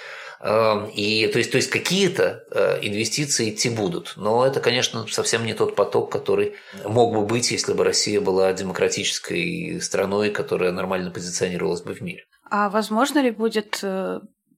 Эм, 0.40 0.86
и, 0.86 1.26
то 1.28 1.38
есть, 1.38 1.50
то 1.50 1.56
есть 1.56 1.70
какие-то 1.70 2.44
э, 2.50 2.78
инвестиции 2.82 3.50
идти 3.50 3.70
будут. 3.70 4.14
Но 4.16 4.46
это, 4.46 4.60
конечно, 4.60 5.06
совсем 5.08 5.44
не 5.46 5.54
тот 5.54 5.74
поток, 5.74 6.12
который 6.12 6.54
мог 6.84 7.14
бы 7.14 7.24
быть, 7.24 7.50
если 7.50 7.72
бы 7.72 7.84
Россия 7.84 8.20
была 8.20 8.52
демократической 8.52 9.80
страной, 9.80 10.30
которая 10.30 10.72
нормально 10.72 11.10
позиционировалась 11.10 11.82
бы 11.82 11.94
в 11.94 12.00
мире. 12.00 12.24
А 12.50 12.68
возможно 12.68 13.20
ли 13.20 13.30
будет 13.30 13.82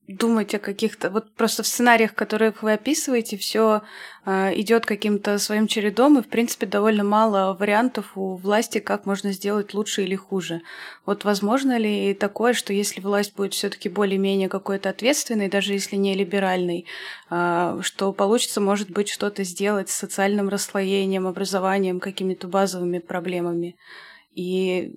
думать 0.07 0.55
о 0.55 0.59
каких-то... 0.59 1.11
Вот 1.11 1.33
просто 1.33 1.63
в 1.63 1.67
сценариях, 1.67 2.15
которые 2.15 2.53
вы 2.61 2.73
описываете, 2.73 3.37
все 3.39 3.83
э, 4.27 4.53
идет 4.61 4.85
каким-то 4.85 5.39
своим 5.39 5.67
чередом, 5.67 6.19
и, 6.19 6.23
в 6.23 6.29
принципе, 6.29 6.67
довольно 6.67 7.05
мало 7.05 7.57
вариантов 7.59 8.13
у 8.17 8.37
власти, 8.37 8.81
как 8.81 9.07
можно 9.07 9.33
сделать 9.33 9.73
лучше 9.73 10.03
или 10.03 10.15
хуже. 10.15 10.61
Вот 11.07 11.25
возможно 11.25 11.79
ли 11.79 12.13
такое, 12.13 12.53
что 12.53 12.73
если 12.73 13.01
власть 13.01 13.35
будет 13.35 13.55
все 13.55 13.71
таки 13.71 13.89
более-менее 13.89 14.49
какой-то 14.49 14.91
ответственной, 14.91 15.49
даже 15.49 15.73
если 15.73 15.97
не 15.97 16.15
либеральной, 16.15 16.87
э, 17.31 17.79
что 17.83 18.13
получится, 18.13 18.61
может 18.61 18.91
быть, 18.91 19.09
что-то 19.09 19.43
сделать 19.45 19.89
с 19.89 19.97
социальным 19.97 20.51
расслоением, 20.51 21.27
образованием, 21.27 21.99
какими-то 21.99 22.47
базовыми 22.47 22.99
проблемами? 22.99 23.77
И 24.35 24.93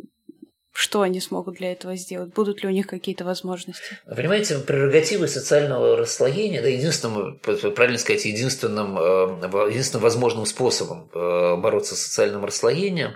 что 0.77 1.01
они 1.01 1.19
смогут 1.19 1.55
для 1.55 1.71
этого 1.71 1.95
сделать? 1.95 2.31
Будут 2.35 2.61
ли 2.61 2.69
у 2.69 2.71
них 2.71 2.85
какие-то 2.85 3.25
возможности? 3.25 3.97
Понимаете, 4.05 4.59
прерогативы 4.59 5.27
социального 5.27 5.97
расслоения, 5.97 6.61
да, 6.61 6.67
единственным, 6.67 7.39
правильно 7.39 7.97
сказать, 7.97 8.25
единственным, 8.25 8.95
э, 8.95 9.71
единственным 9.71 10.03
возможным 10.03 10.45
способом 10.45 11.09
э, 11.15 11.55
бороться 11.55 11.95
с 11.95 12.01
социальным 12.01 12.45
расслоением 12.45 13.15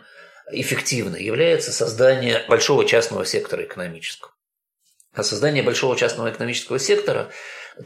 эффективно 0.52 1.18
является 1.18 1.72
создание 1.72 2.44
большого 2.50 2.84
частного 2.84 3.28
сектора 3.28 3.64
экономического. 3.64 4.34
А 5.14 5.22
создание 5.22 5.62
большого 5.62 5.96
частного 5.96 6.32
экономического 6.32 6.80
сектора 6.80 7.30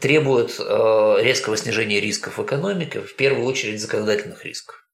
требует 0.00 0.58
э, 0.58 1.16
резкого 1.20 1.58
снижения 1.58 2.00
рисков 2.00 2.38
в 2.38 2.42
экономике, 2.42 3.02
в 3.02 3.14
первую 3.14 3.44
очередь 3.44 3.82
законодательных 3.82 4.42
рисков. 4.42 4.85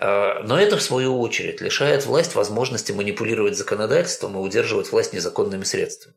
А, 0.00 0.42
но 0.42 0.58
это, 0.58 0.78
в 0.78 0.82
свою 0.82 1.20
очередь, 1.20 1.60
лишает 1.60 2.06
власть 2.06 2.34
возможности 2.34 2.90
манипулировать 2.90 3.56
законодательством 3.56 4.36
и 4.36 4.40
удерживать 4.40 4.90
власть 4.90 5.12
незаконными 5.12 5.64
средствами. 5.64 6.16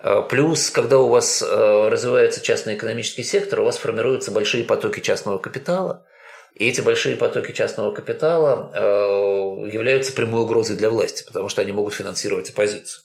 А, 0.00 0.22
плюс, 0.22 0.70
когда 0.70 0.98
у 0.98 1.08
вас 1.08 1.40
а, 1.40 1.88
развивается 1.88 2.40
частный 2.40 2.74
экономический 2.74 3.22
сектор, 3.22 3.60
у 3.60 3.64
вас 3.64 3.78
формируются 3.78 4.32
большие 4.32 4.64
потоки 4.64 4.98
частного 4.98 5.38
капитала, 5.38 6.04
и 6.54 6.68
эти 6.68 6.80
большие 6.80 7.16
потоки 7.16 7.52
частного 7.52 7.92
капитала 7.92 8.72
являются 9.70 10.14
прямой 10.14 10.40
угрозой 10.40 10.76
для 10.76 10.88
власти, 10.88 11.22
потому 11.22 11.50
что 11.50 11.60
они 11.60 11.72
могут 11.72 11.92
финансировать 11.92 12.48
оппозицию. 12.48 13.02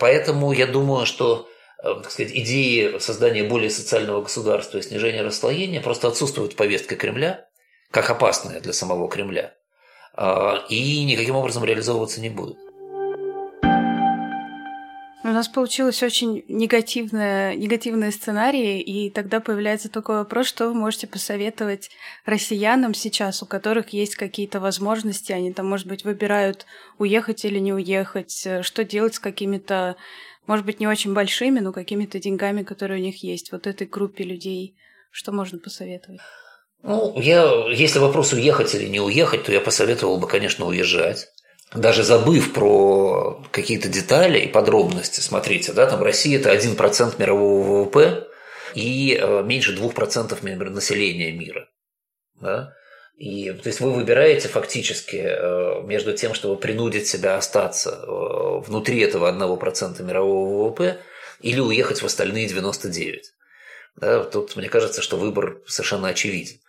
Поэтому 0.00 0.50
я 0.50 0.66
думаю, 0.66 1.06
что 1.06 1.48
так 1.80 2.10
сказать, 2.10 2.32
идеи 2.34 2.98
создания 2.98 3.44
более 3.44 3.70
социального 3.70 4.22
государства 4.22 4.78
и 4.78 4.82
снижения 4.82 5.22
расслоения 5.22 5.80
просто 5.80 6.08
отсутствуют 6.08 6.54
в 6.54 6.56
повестке 6.56 6.96
Кремля 6.96 7.45
как 7.90 8.10
опасное 8.10 8.60
для 8.60 8.72
самого 8.72 9.08
Кремля, 9.08 9.54
а, 10.14 10.64
и 10.68 11.04
никаким 11.04 11.36
образом 11.36 11.64
реализовываться 11.64 12.20
не 12.20 12.30
будут. 12.30 12.58
У 15.26 15.28
нас 15.28 15.48
получилось 15.48 16.04
очень 16.04 16.44
негативное, 16.46 17.56
негативные 17.56 18.12
сценарии, 18.12 18.80
и 18.80 19.10
тогда 19.10 19.40
появляется 19.40 19.88
такой 19.88 20.18
вопрос, 20.18 20.46
что 20.46 20.68
вы 20.68 20.74
можете 20.74 21.08
посоветовать 21.08 21.90
россиянам 22.24 22.94
сейчас, 22.94 23.42
у 23.42 23.46
которых 23.46 23.88
есть 23.88 24.14
какие-то 24.14 24.60
возможности, 24.60 25.32
они 25.32 25.52
там, 25.52 25.68
может 25.68 25.88
быть, 25.88 26.04
выбирают 26.04 26.64
уехать 26.98 27.44
или 27.44 27.58
не 27.58 27.72
уехать, 27.72 28.46
что 28.62 28.84
делать 28.84 29.16
с 29.16 29.18
какими-то, 29.18 29.96
может 30.46 30.64
быть, 30.64 30.78
не 30.78 30.86
очень 30.86 31.12
большими, 31.12 31.58
но 31.58 31.72
какими-то 31.72 32.20
деньгами, 32.20 32.62
которые 32.62 33.00
у 33.00 33.04
них 33.04 33.24
есть, 33.24 33.50
вот 33.50 33.66
этой 33.66 33.88
группе 33.88 34.22
людей, 34.22 34.76
что 35.10 35.32
можно 35.32 35.58
посоветовать? 35.58 36.20
Ну, 36.86 37.20
я, 37.20 37.66
если 37.68 37.98
вопрос 37.98 38.32
уехать 38.32 38.72
или 38.76 38.86
не 38.86 39.00
уехать, 39.00 39.42
то 39.42 39.52
я 39.52 39.60
посоветовал 39.60 40.18
бы, 40.18 40.28
конечно, 40.28 40.66
уезжать. 40.66 41.28
Даже 41.74 42.04
забыв 42.04 42.52
про 42.52 43.44
какие-то 43.50 43.88
детали 43.88 44.38
и 44.38 44.48
подробности, 44.48 45.18
смотрите, 45.18 45.72
да, 45.72 45.86
там 45.86 46.00
Россия– 46.00 46.38
это 46.40 46.54
1% 46.54 47.14
мирового 47.18 47.82
ВВП 47.82 48.28
и 48.76 49.18
э, 49.20 49.42
меньше 49.42 49.74
2% 49.74 50.70
населения 50.70 51.32
мира. 51.32 51.68
Да? 52.40 52.72
И, 53.16 53.50
то 53.50 53.66
есть 53.66 53.80
вы 53.80 53.92
выбираете 53.92 54.46
фактически 54.46 55.16
э, 55.16 55.82
между 55.82 56.12
тем, 56.12 56.34
чтобы 56.34 56.56
принудить 56.56 57.08
себя 57.08 57.36
остаться 57.36 57.98
э, 58.00 58.60
внутри 58.60 59.00
этого 59.00 59.32
1% 59.32 60.02
мирового 60.04 60.68
ВВП 60.68 60.98
или 61.40 61.58
уехать 61.58 62.00
в 62.00 62.06
остальные 62.06 62.46
99. 62.46 63.24
Да, 63.96 64.22
тут 64.22 64.54
мне 64.54 64.68
кажется, 64.68 65.02
что 65.02 65.16
выбор 65.16 65.62
совершенно 65.66 66.08
очевиден. 66.08 66.60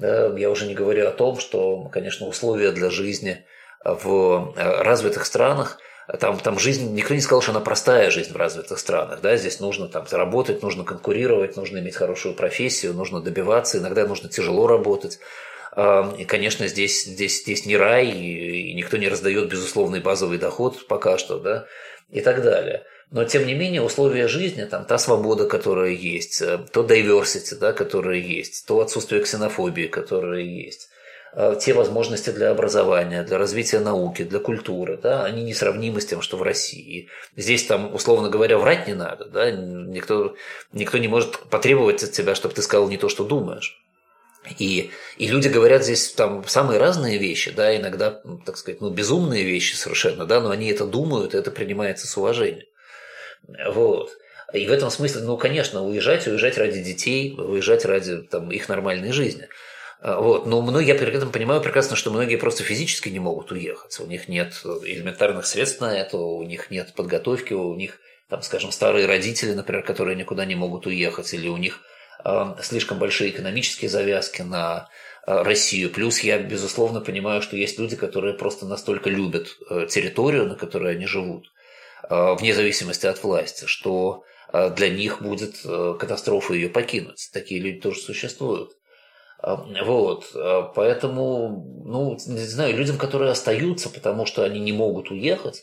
Я 0.00 0.50
уже 0.50 0.66
не 0.66 0.74
говорю 0.74 1.08
о 1.08 1.12
том, 1.12 1.38
что, 1.38 1.88
конечно, 1.92 2.26
условия 2.26 2.72
для 2.72 2.90
жизни 2.90 3.44
в 3.84 4.54
э, 4.56 4.82
развитых 4.82 5.24
странах 5.26 5.78
там, 6.20 6.38
там 6.38 6.58
жизнь, 6.58 6.94
никто 6.94 7.12
не 7.12 7.20
сказал, 7.20 7.42
что 7.42 7.52
она 7.52 7.60
простая 7.60 8.10
жизнь 8.10 8.32
в 8.32 8.36
развитых 8.36 8.78
странах. 8.78 9.20
Да? 9.20 9.36
Здесь 9.36 9.60
нужно 9.60 9.88
там, 9.88 10.06
заработать, 10.06 10.62
нужно 10.62 10.84
конкурировать, 10.84 11.56
нужно 11.56 11.78
иметь 11.78 11.96
хорошую 11.96 12.34
профессию, 12.34 12.94
нужно 12.94 13.20
добиваться, 13.20 13.78
иногда 13.78 14.06
нужно 14.06 14.30
тяжело 14.30 14.66
работать. 14.66 15.18
И, 15.76 16.24
конечно, 16.24 16.66
здесь, 16.66 17.04
здесь, 17.04 17.42
здесь 17.42 17.66
не 17.66 17.76
рай, 17.76 18.08
и 18.08 18.72
никто 18.74 18.96
не 18.96 19.08
раздает 19.08 19.50
безусловный 19.50 20.00
базовый 20.00 20.38
доход 20.38 20.86
пока 20.88 21.18
что, 21.18 21.38
да, 21.38 21.66
и 22.10 22.20
так 22.20 22.42
далее. 22.42 22.84
Но, 23.10 23.24
тем 23.24 23.46
не 23.46 23.54
менее, 23.54 23.82
условия 23.82 24.28
жизни, 24.28 24.64
там, 24.64 24.84
та 24.84 24.98
свобода, 24.98 25.46
которая 25.46 25.90
есть, 25.90 26.42
э, 26.42 26.58
то 26.72 26.84
diversity, 26.84 27.54
да, 27.58 27.72
которая 27.72 28.18
есть, 28.18 28.66
то 28.66 28.80
отсутствие 28.80 29.22
ксенофобии, 29.22 29.86
которая 29.86 30.40
есть, 30.40 30.90
э, 31.32 31.56
те 31.58 31.72
возможности 31.72 32.30
для 32.30 32.50
образования, 32.50 33.22
для 33.22 33.38
развития 33.38 33.80
науки, 33.80 34.24
для 34.24 34.40
культуры, 34.40 34.98
да, 35.02 35.24
они 35.24 35.42
несравнимы 35.42 36.02
с 36.02 36.06
тем, 36.06 36.20
что 36.20 36.36
в 36.36 36.42
России. 36.42 37.08
Здесь 37.34 37.64
там, 37.64 37.94
условно 37.94 38.28
говоря, 38.28 38.58
врать 38.58 38.86
не 38.86 38.94
надо, 38.94 39.24
да, 39.24 39.50
никто, 39.50 40.34
никто 40.72 40.98
не 40.98 41.08
может 41.08 41.38
потребовать 41.50 42.02
от 42.02 42.12
тебя, 42.12 42.34
чтобы 42.34 42.54
ты 42.54 42.60
сказал 42.60 42.90
не 42.90 42.98
то, 42.98 43.08
что 43.08 43.24
думаешь. 43.24 43.82
И, 44.58 44.90
и 45.16 45.26
люди 45.26 45.48
говорят 45.48 45.84
здесь 45.84 46.12
там 46.12 46.46
самые 46.46 46.78
разные 46.78 47.18
вещи, 47.18 47.50
да, 47.50 47.76
иногда, 47.76 48.22
так 48.46 48.56
сказать, 48.56 48.80
ну, 48.80 48.90
безумные 48.90 49.44
вещи 49.44 49.74
совершенно, 49.74 50.26
да, 50.26 50.40
но 50.40 50.50
они 50.50 50.68
это 50.70 50.86
думают, 50.86 51.34
это 51.34 51.50
принимается 51.50 52.06
с 52.06 52.16
уважением. 52.16 52.66
Вот. 53.70 54.10
И 54.54 54.66
в 54.66 54.72
этом 54.72 54.90
смысле, 54.90 55.22
ну, 55.22 55.36
конечно, 55.36 55.84
уезжать, 55.84 56.26
уезжать 56.26 56.56
ради 56.56 56.82
детей, 56.82 57.34
уезжать 57.36 57.84
ради 57.84 58.22
там, 58.22 58.50
их 58.50 58.68
нормальной 58.68 59.12
жизни. 59.12 59.48
А, 60.00 60.20
вот. 60.20 60.46
Но 60.46 60.62
многие, 60.62 60.88
я 60.88 60.94
при 60.94 61.12
этом 61.12 61.30
понимаю 61.30 61.60
прекрасно, 61.60 61.96
что 61.96 62.10
многие 62.10 62.36
просто 62.36 62.62
физически 62.62 63.10
не 63.10 63.20
могут 63.20 63.52
уехать. 63.52 63.98
У 64.00 64.06
них 64.06 64.28
нет 64.28 64.54
элементарных 64.64 65.44
средств 65.44 65.80
на 65.80 65.96
это, 65.96 66.16
у 66.16 66.42
них 66.44 66.70
нет 66.70 66.94
подготовки, 66.94 67.52
у 67.52 67.74
них, 67.74 67.98
там, 68.28 68.42
скажем, 68.42 68.72
старые 68.72 69.06
родители, 69.06 69.52
например, 69.52 69.84
которые 69.84 70.16
никуда 70.16 70.46
не 70.46 70.54
могут 70.54 70.86
уехать, 70.86 71.34
или 71.34 71.48
у 71.48 71.58
них 71.58 71.74
э, 71.74 71.97
слишком 72.62 72.98
большие 72.98 73.30
экономические 73.30 73.88
завязки 73.88 74.42
на 74.42 74.88
э, 75.26 75.42
Россию. 75.42 75.90
Плюс 75.90 76.20
я, 76.20 76.38
безусловно, 76.38 77.00
понимаю, 77.00 77.42
что 77.42 77.56
есть 77.56 77.78
люди, 77.78 77.96
которые 77.96 78.34
просто 78.34 78.66
настолько 78.66 79.10
любят 79.10 79.56
э, 79.70 79.86
территорию, 79.88 80.46
на 80.46 80.56
которой 80.56 80.92
они 80.92 81.06
живут, 81.06 81.48
Э, 82.08 82.34
вне 82.34 82.54
зависимости 82.54 83.06
от 83.06 83.22
власти, 83.22 83.66
что 83.66 84.24
э, 84.52 84.70
для 84.70 84.88
них 84.88 85.22
будет 85.22 85.56
э, 85.64 85.94
катастрофа 85.98 86.54
ее 86.54 86.68
покинуть. 86.68 87.30
Такие 87.32 87.60
люди 87.60 87.80
тоже 87.80 88.00
существуют. 88.00 88.72
Вот, 89.40 90.32
поэтому, 90.74 91.84
ну, 91.84 92.18
не 92.26 92.38
знаю, 92.40 92.76
людям, 92.76 92.98
которые 92.98 93.30
остаются, 93.30 93.88
потому 93.88 94.26
что 94.26 94.42
они 94.42 94.58
не 94.58 94.72
могут 94.72 95.12
уехать, 95.12 95.62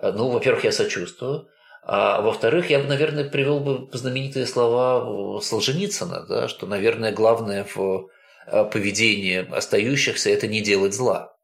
ну, 0.00 0.30
во-первых, 0.30 0.64
я 0.64 0.72
сочувствую, 0.72 1.46
а 1.82 2.20
во-вторых, 2.20 2.70
я 2.70 2.78
бы, 2.78 2.86
наверное, 2.86 3.28
привел 3.28 3.60
бы 3.60 3.88
знаменитые 3.96 4.46
слова 4.46 5.40
Солженицына, 5.40 6.26
да, 6.28 6.48
что, 6.48 6.66
наверное, 6.66 7.12
главное 7.12 7.66
в 7.74 8.08
поведении 8.46 9.48
остающихся– 9.54 10.30
это 10.30 10.46
не 10.46 10.60
делать 10.60 10.94
зла. 10.94 11.34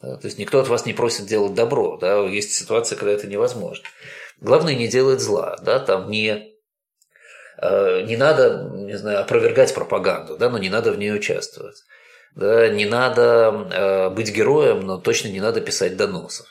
Да? 0.00 0.16
То 0.16 0.26
есть 0.26 0.38
никто 0.38 0.60
от 0.60 0.68
вас 0.68 0.86
не 0.86 0.92
просит 0.92 1.26
делать 1.26 1.54
добро. 1.54 1.96
Да? 1.96 2.20
Есть 2.20 2.52
ситуация, 2.52 2.96
когда 2.96 3.12
это 3.12 3.26
невозможно. 3.26 3.84
Главное 4.40 4.74
не 4.74 4.88
делать 4.88 5.20
зла. 5.20 5.56
Да? 5.62 5.78
Там 5.78 6.10
не, 6.10 6.52
э, 7.58 8.02
не 8.02 8.16
надо, 8.16 8.70
не 8.74 8.96
знаю, 8.96 9.20
опровергать 9.20 9.74
пропаганду, 9.74 10.36
да? 10.36 10.50
но 10.50 10.58
не 10.58 10.70
надо 10.70 10.92
в 10.92 10.98
ней 10.98 11.14
участвовать. 11.14 11.82
Да? 12.34 12.68
Не 12.68 12.84
надо 12.86 13.68
э, 13.72 14.10
быть 14.10 14.34
героем, 14.34 14.80
но 14.80 14.98
точно 14.98 15.28
не 15.28 15.40
надо 15.40 15.60
писать 15.60 15.96
доносов. 15.96 16.46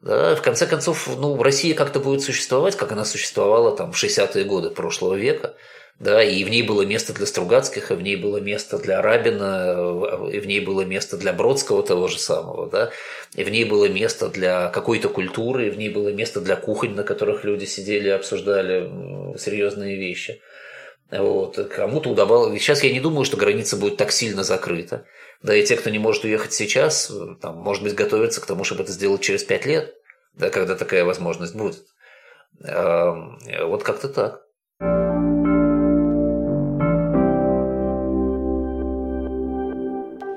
Да, 0.00 0.36
в 0.36 0.42
конце 0.42 0.66
концов, 0.66 1.08
ну, 1.18 1.42
Россия 1.42 1.74
как-то 1.74 1.98
будет 1.98 2.22
существовать, 2.22 2.76
как 2.76 2.92
она 2.92 3.04
существовала 3.04 3.76
там 3.76 3.92
в 3.92 4.02
60-е 4.02 4.44
годы 4.44 4.70
прошлого 4.70 5.14
века. 5.14 5.54
Да, 5.98 6.22
и 6.22 6.44
в 6.44 6.48
ней 6.48 6.62
было 6.62 6.82
место 6.82 7.12
для 7.12 7.26
Стругацких, 7.26 7.90
и 7.90 7.94
в 7.94 8.02
ней 8.02 8.14
было 8.14 8.36
место 8.36 8.78
для 8.78 9.02
Рабина, 9.02 10.28
и 10.32 10.38
в 10.38 10.46
ней 10.46 10.60
было 10.60 10.82
место 10.82 11.16
для 11.16 11.32
Бродского 11.32 11.82
того 11.82 12.06
же 12.06 12.20
самого, 12.20 12.70
да, 12.70 12.92
и 13.34 13.42
в 13.42 13.50
ней 13.50 13.64
было 13.64 13.88
место 13.88 14.28
для 14.28 14.68
какой-то 14.68 15.08
культуры, 15.08 15.66
и 15.66 15.70
в 15.70 15.76
ней 15.76 15.88
было 15.88 16.10
место 16.10 16.40
для 16.40 16.54
кухонь, 16.54 16.94
на 16.94 17.02
которых 17.02 17.42
люди 17.42 17.64
сидели 17.64 18.06
и 18.06 18.12
обсуждали 18.12 19.36
серьезные 19.38 19.96
вещи. 19.96 20.40
Вот. 21.10 21.56
Кому-то 21.74 22.10
удавалось... 22.10 22.60
Сейчас 22.60 22.84
я 22.84 22.92
не 22.92 23.00
думаю, 23.00 23.24
что 23.24 23.36
граница 23.36 23.76
будет 23.76 23.96
так 23.96 24.12
сильно 24.12 24.44
закрыта. 24.44 25.04
Да, 25.42 25.54
и 25.54 25.64
те, 25.64 25.76
кто 25.76 25.90
не 25.90 25.98
может 25.98 26.24
уехать 26.24 26.52
сейчас, 26.52 27.12
там, 27.40 27.58
может 27.58 27.82
быть, 27.84 27.94
готовятся 27.94 28.40
к 28.40 28.46
тому, 28.46 28.64
чтобы 28.64 28.82
это 28.82 28.92
сделать 28.92 29.20
через 29.20 29.44
пять 29.44 29.66
лет, 29.66 29.94
да, 30.34 30.50
когда 30.50 30.74
такая 30.74 31.04
возможность 31.04 31.54
будет. 31.54 31.84
Вот 32.60 33.82
как-то 33.84 34.08
так. 34.08 34.47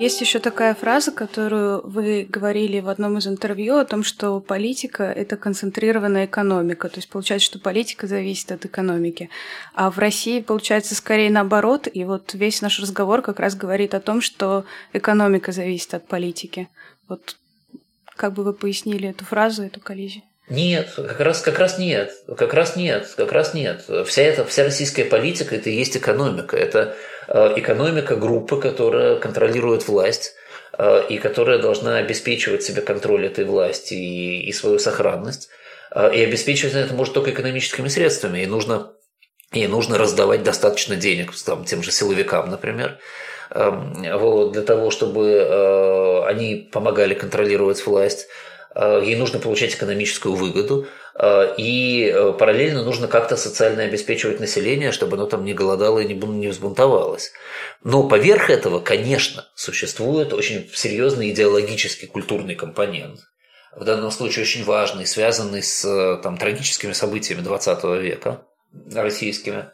Есть 0.02 0.20
еще 0.20 0.40
такая 0.40 0.74
фраза, 0.74 1.12
которую 1.12 1.88
вы 1.88 2.26
говорили 2.28 2.80
в 2.80 2.90
одном 2.90 3.20
из 3.20 3.28
интервью 3.28 3.78
о 3.78 3.86
том, 3.86 4.04
что 4.04 4.40
политика— 4.40 5.04
это 5.16 5.38
концентрированная 5.38 6.26
экономика. 6.26 6.90
То 6.90 6.98
есть 6.98 7.08
получается, 7.08 7.46
что 7.46 7.60
политика 7.60 8.08
зависит 8.08 8.52
от 8.52 8.66
экономики. 8.66 9.30
А 9.76 9.92
в 9.92 10.00
России 10.00 10.42
получается 10.42 10.96
скорее 10.96 11.30
наоборот. 11.30 11.88
И 11.94 12.04
вот 12.04 12.34
весь 12.34 12.64
наш 12.64 12.80
разговор 12.80 13.22
как 13.22 13.40
раз 13.40 13.54
говорит 13.54 13.94
о 13.94 14.00
том, 14.00 14.22
что 14.22 14.66
экономика 14.92 15.52
зависит 15.52 15.94
от 15.94 16.08
политики. 16.08 16.68
Вот 17.08 17.36
как 18.16 18.34
бы 18.34 18.44
вы 18.44 18.54
пояснили 18.54 19.08
эту 19.08 19.24
фразу, 19.24 19.62
эту 19.62 19.80
коллизию? 19.82 20.24
Нет, 20.50 20.94
как 20.96 21.20
раз, 21.20 21.42
как 21.42 21.60
раз 21.60 21.78
нет, 21.78 22.12
как 22.38 22.56
раз 22.56 22.76
нет, 22.76 23.08
как 23.16 23.32
раз 23.32 23.54
нет. 23.54 23.86
Вся 24.08 24.24
эта, 24.24 24.46
вся 24.46 24.64
российская 24.64 25.06
политика– 25.06 25.56
это 25.58 25.70
и 25.70 25.76
есть 25.76 25.96
экономика. 25.96 26.58
Это 26.58 26.98
экономика 27.32 28.15
группы, 28.15 28.60
которая 28.60 29.17
контролирует 29.17 29.88
власть 29.88 30.34
э, 30.78 31.04
и 31.10 31.17
которая 31.17 31.60
должна 31.60 31.98
обеспечивать 31.98 32.63
себе 32.63 32.82
контроль 32.82 33.26
этой 33.26 33.46
власти 33.46 33.94
и, 33.94 34.41
и 34.44 34.52
свою 34.52 34.80
сохранность. 34.80 35.50
Э, 35.94 36.13
и 36.13 36.22
обеспечивать 36.24 36.76
это 36.76 36.94
может 36.94 37.13
только 37.13 37.32
экономическими 37.32 37.88
средствами. 37.88 38.39
И 38.39 38.46
нужно, 38.46 38.91
и 39.52 39.67
нужно 39.67 39.98
раздавать 39.98 40.44
достаточно 40.44 40.96
денег 40.96 41.34
там, 41.46 41.65
тем 41.65 41.84
же 41.84 41.91
силовикам, 41.91 42.50
например, 42.50 43.00
эм, 43.52 44.20
вот, 44.20 44.52
для 44.54 44.62
того, 44.62 44.91
чтобы 44.91 46.26
они 46.28 46.70
помогали 46.72 47.13
контролировать 47.13 47.86
власть. 47.86 48.28
Э, 48.74 49.02
ей 49.04 49.15
нужно 49.15 49.39
получать 49.39 49.76
экономическую 49.76 50.36
выгоду, 50.36 50.86
э, 50.86 51.11
и 51.57 52.12
э, 52.12 52.34
параллельно 52.34 52.84
нужно 52.84 53.07
как-то 53.07 53.38
социально 53.38 53.84
обеспечивать 53.84 54.39
население, 54.39 54.91
чтобы 54.91 55.17
оно 55.17 55.27
там 55.27 55.45
не 55.45 55.53
голодало 55.53 55.99
и 55.99 56.13
не 56.13 56.47
взбунтовалось. 56.47 57.31
Но 57.84 58.07
поверх 58.07 58.49
этого, 58.49 58.79
конечно, 58.79 59.47
существует 59.55 60.34
очень 60.34 60.69
серьезный 60.73 61.29
идеологический 61.29 62.07
культурный 62.07 62.55
компонент, 62.55 63.19
в 63.75 63.86
данном 63.86 64.12
случае 64.12 64.43
очень 64.43 64.63
важный, 64.65 65.05
связанный 65.05 65.63
с 65.63 66.19
там, 66.23 66.38
трагическими 66.38 66.91
событиями 66.91 67.41
XX 67.41 68.01
века 68.01 68.41
российскими, 68.93 69.69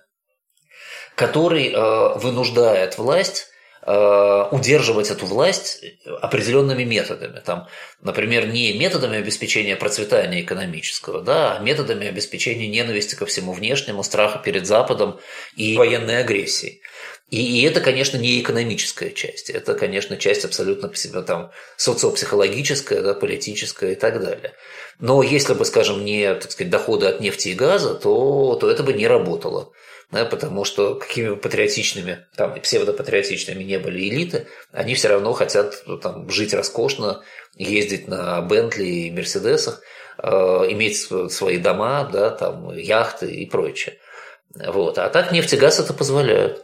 который 1.15 1.73
вынуждает 2.19 2.97
власть 2.97 3.47
Э, 3.47 3.56
удерживать 3.87 5.11
эту 5.11 5.25
власть 5.25 5.81
определенными 6.21 6.83
методами. 6.83 7.39
Там, 7.39 7.67
например, 8.01 8.47
не 8.47 8.77
методами 8.77 9.17
обеспечения 9.17 9.77
процветания 9.77 10.41
экономического, 10.41 11.21
да, 11.21 11.55
а 11.55 11.59
методами 11.59 12.05
обеспечения 12.05 12.67
ненависти 12.67 13.15
ко 13.15 13.25
всему 13.25 13.53
внешнему, 13.53 14.03
страха 14.03 14.39
перед 14.39 14.67
Западом 14.67 15.19
и 15.55 15.77
военной 15.77 16.19
агрессии. 16.19 16.81
И, 17.29 17.59
и 17.59 17.63
это, 17.63 17.81
конечно, 17.81 18.17
не 18.17 18.39
экономическая 18.39 19.09
часть, 19.09 19.49
это, 19.49 19.73
конечно, 19.73 20.15
часть 20.15 20.45
абсолютно 20.45 20.87
по 20.87 20.95
себе 20.95 21.21
там 21.23 21.51
социопсихологическая, 21.75 23.01
да, 23.01 23.13
политическая 23.13 23.91
и 23.91 23.95
так 23.95 24.21
далее. 24.21 24.53
Но 24.99 25.21
если 25.21 25.53
бы, 25.53 25.65
скажем, 25.65 26.05
не 26.05 26.33
так 26.35 26.51
сказать, 26.51 26.71
доходы 26.71 27.05
от 27.05 27.19
нефти 27.19 27.49
и 27.49 27.53
газа, 27.53 27.95
то, 27.95 28.55
то 28.55 28.71
это 28.71 28.83
бы 28.83 28.93
не 28.93 29.07
работало 29.07 29.73
да, 30.11 30.25
потому 30.25 30.63
что 30.63 30.95
какими 30.95 31.29
бы 31.29 31.35
патриотичными 31.35 32.25
там, 32.35 32.59
псевдопатриотичными 32.61 33.63
не 33.63 33.77
были 33.77 34.07
элиты, 34.07 34.47
они 34.71 34.95
все 34.95 35.09
равно 35.09 35.33
хотят 35.33 35.83
там, 36.01 36.29
жить 36.29 36.53
роскошно, 36.53 37.23
ездить 37.55 38.07
на 38.07 38.41
Бентли 38.41 38.85
и 38.85 39.11
Мерседесах, 39.11 39.81
э, 40.17 40.29
иметь 40.29 40.97
свои 41.31 41.57
дома, 41.57 42.09
да, 42.11 42.29
там, 42.29 42.73
яхты 42.77 43.27
и 43.27 43.45
прочее. 43.45 43.97
Вот. 44.55 44.97
А 44.97 45.09
так 45.09 45.31
нефть 45.31 45.53
и 45.53 45.57
газ 45.57 45.79
это 45.79 45.93
позволяют. 45.93 46.63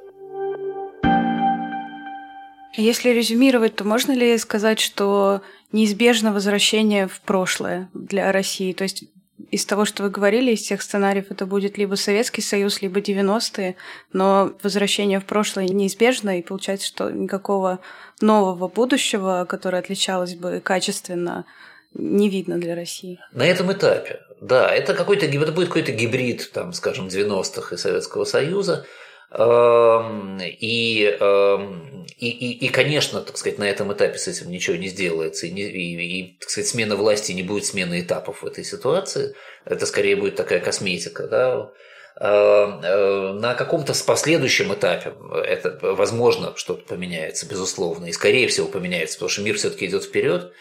Если 2.75 3.09
резюмировать, 3.09 3.75
то 3.75 3.83
можно 3.83 4.11
ли 4.13 4.37
сказать, 4.37 4.79
что 4.79 5.41
неизбежно 5.71 6.33
возвращение 6.33 7.07
в 7.07 7.21
прошлое 7.21 7.89
для 7.93 8.31
России? 8.31 8.73
То 8.73 8.83
есть 8.83 9.05
из 9.51 9.65
того, 9.65 9.85
что 9.85 10.03
вы 10.03 10.09
говорили, 10.09 10.51
из 10.51 10.61
тех 10.63 10.81
сценариев, 10.81 11.27
это 11.29 11.45
будет 11.45 11.77
либо 11.77 11.95
Советский 11.95 12.41
Союз, 12.41 12.81
либо 12.81 12.99
90-е, 12.99 13.75
но 14.11 14.53
возвращение 14.63 15.19
в 15.19 15.25
прошлое 15.25 15.67
неизбежно, 15.67 16.39
и 16.39 16.41
получается, 16.41 16.87
что 16.87 17.11
никакого 17.11 17.79
нового 18.21 18.67
будущего, 18.67 19.45
которое 19.47 19.77
отличалось 19.77 20.35
бы 20.35 20.61
качественно, 20.63 21.45
не 21.93 22.29
видно 22.29 22.57
для 22.57 22.75
России. 22.75 23.19
На 23.31 23.45
этом 23.45 23.71
этапе, 23.71 24.21
да, 24.41 24.69
это 24.69 24.95
какой-то 24.95 25.27
это 25.27 25.51
будет 25.51 25.67
какой-то 25.67 25.91
гибрид, 25.91 26.51
там, 26.51 26.73
скажем, 26.73 27.07
90-х 27.07 27.75
и 27.75 27.77
Советского 27.77 28.25
Союза, 28.25 28.85
и, 29.31 31.17
эм, 31.19 32.05
и, 32.17 32.29
и, 32.29 32.65
и, 32.65 32.69
конечно, 32.69 33.21
так 33.21 33.37
сказать, 33.37 33.57
на 33.57 33.69
этом 33.69 33.91
этапе 33.91 34.17
с 34.17 34.27
этим 34.27 34.51
ничего 34.51 34.75
не 34.75 34.87
сделается, 34.87 35.47
и, 35.47 35.49
и, 35.49 36.19
и 36.19 36.37
так 36.39 36.49
сказать, 36.49 36.69
смена 36.69 36.95
власти 36.95 37.31
не 37.31 37.43
будет 37.43 37.65
смены 37.65 38.01
этапов 38.01 38.43
в 38.43 38.45
этой 38.45 38.63
ситуации. 38.63 39.35
Это 39.65 39.85
скорее 39.85 40.15
будет 40.15 40.35
такая 40.35 40.59
косметика, 40.59 41.27
да. 41.27 41.71
Эм, 42.19 42.81
э, 42.83 43.33
на 43.33 43.55
каком-то 43.55 43.93
последующем 44.05 44.71
этапе 44.73 45.13
это 45.45 45.79
возможно 45.81 46.53
что-то 46.55 46.85
поменяется, 46.85 47.47
безусловно, 47.47 48.05
и 48.05 48.11
скорее 48.11 48.47
всего 48.47 48.67
поменяется, 48.67 49.15
потому 49.15 49.29
что 49.29 49.41
мир 49.41 49.55
все-таки 49.57 49.87
идет 49.87 50.03
вперед. 50.03 50.51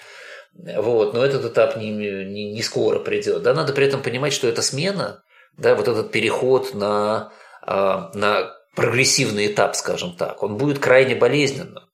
Вот, 0.55 1.13
но 1.15 1.25
этот 1.25 1.45
этап 1.45 1.77
не, 1.77 1.91
не, 1.91 2.53
не 2.53 2.63
скоро 2.63 2.99
придет. 3.01 3.43
Да, 3.43 3.53
надо 3.55 3.73
при 3.73 3.87
этом 3.87 4.03
понимать, 4.03 4.33
что 4.33 4.49
эта 4.49 4.63
смена, 4.63 5.23
да, 5.59 5.75
вот 5.75 5.89
этот 5.89 6.11
переход 6.11 6.75
на, 6.75 7.33
на 7.67 8.53
прогрессивный 8.75 9.49
этап, 9.49 9.77
скажем 9.77 10.17
так, 10.17 10.43
он 10.43 10.57
будет 10.57 10.79
крайне 10.79 11.15
болезненным, 11.15 11.85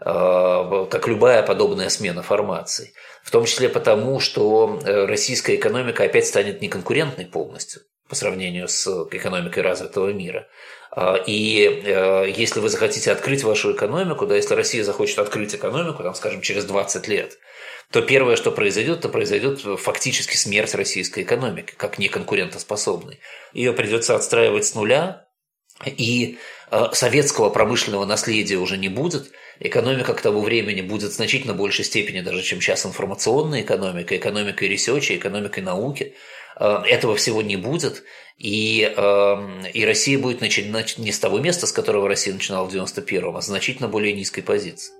э, 0.00 0.86
как 0.90 1.06
любая 1.06 1.42
подобная 1.42 1.88
смена 1.88 2.22
формаций. 2.22 2.92
В 3.22 3.30
том 3.30 3.44
числе 3.44 3.68
потому, 3.68 4.20
что 4.20 4.80
э, 4.84 5.06
российская 5.06 5.54
экономика 5.54 6.04
опять 6.04 6.26
станет 6.26 6.60
неконкурентной 6.60 7.26
полностью 7.26 7.82
по 8.08 8.14
сравнению 8.14 8.68
с 8.68 8.86
экономикой 9.10 9.60
развитого 9.60 10.12
мира. 10.12 10.48
Э, 10.96 11.16
и 11.26 12.32
если 12.36 12.60
вы 12.60 12.68
захотите 12.68 13.12
открыть 13.12 13.44
вашу 13.44 13.72
экономику, 13.72 14.26
да, 14.26 14.34
если 14.34 14.54
Россия 14.54 14.82
захочет 14.82 15.20
открыть 15.20 15.54
экономику, 15.54 16.02
там, 16.02 16.14
скажем, 16.14 16.40
через 16.40 16.64
20 16.64 17.06
лет, 17.06 17.38
то 17.94 18.02
первое, 18.02 18.34
что 18.34 18.50
произойдет, 18.50 19.02
то 19.02 19.08
произойдет 19.08 19.60
фактически 19.78 20.34
смерть 20.34 20.74
российской 20.74 21.22
экономики, 21.22 21.74
как 21.76 21.96
неконкурентоспособной. 22.00 23.20
Ее 23.52 23.72
придется 23.72 24.16
отстраивать 24.16 24.66
с 24.66 24.74
нуля, 24.74 25.28
и 25.86 26.38
э, 26.72 26.86
советского 26.90 27.50
промышленного 27.50 28.04
наследия 28.04 28.56
уже 28.56 28.78
не 28.78 28.88
будет. 28.88 29.30
Экономика 29.60 30.12
к 30.12 30.20
тому 30.20 30.40
времени 30.40 30.80
будет 30.80 31.12
в 31.12 31.14
значительно 31.14 31.54
большей 31.54 31.84
степени 31.84 32.20
даже, 32.20 32.42
чем 32.42 32.60
сейчас 32.60 32.84
информационная 32.84 33.60
экономика, 33.60 34.16
экономика 34.16 34.66
research 34.66 35.04
а, 35.04 35.14
экономика 35.14 35.62
науки. 35.62 36.16
Э, 36.58 36.82
этого 36.86 37.14
всего 37.14 37.42
не 37.42 37.54
будет. 37.56 38.02
И, 38.38 38.92
э, 38.92 39.70
и 39.72 39.84
Россия 39.84 40.18
будет 40.18 40.40
начинать 40.40 40.98
не 40.98 41.12
с 41.12 41.20
того 41.20 41.38
места, 41.38 41.68
с 41.68 41.72
которого 41.72 42.08
Россия 42.08 42.34
начинала 42.34 42.68
в 42.68 42.74
91-м, 42.74 43.36
а 43.36 43.40
с 43.40 43.46
значительно 43.46 43.86
более 43.86 44.14
низкой 44.14 44.42
позиции. 44.42 44.92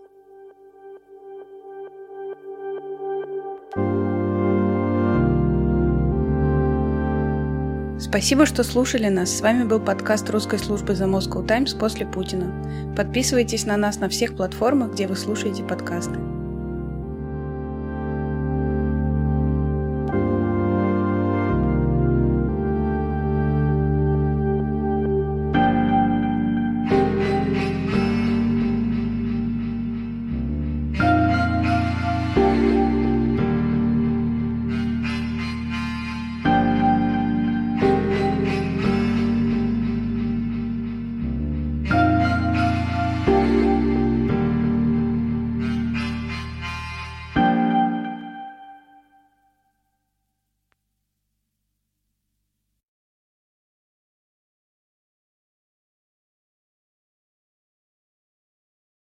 Спасибо, 8.14 8.46
что 8.46 8.62
слушали 8.62 9.08
нас. 9.08 9.28
С 9.28 9.40
вами 9.40 9.64
был 9.64 9.80
подкаст 9.80 10.30
русской 10.30 10.60
службы 10.60 10.92
The 10.92 11.10
Moscow 11.10 11.44
Times 11.44 11.74
после 11.74 12.06
Путина. 12.06 12.94
Подписывайтесь 12.96 13.66
на 13.66 13.76
нас 13.76 13.98
на 13.98 14.08
всех 14.08 14.36
платформах, 14.36 14.92
где 14.92 15.08
вы 15.08 15.16
слушаете 15.16 15.64
подкасты. 15.64 16.20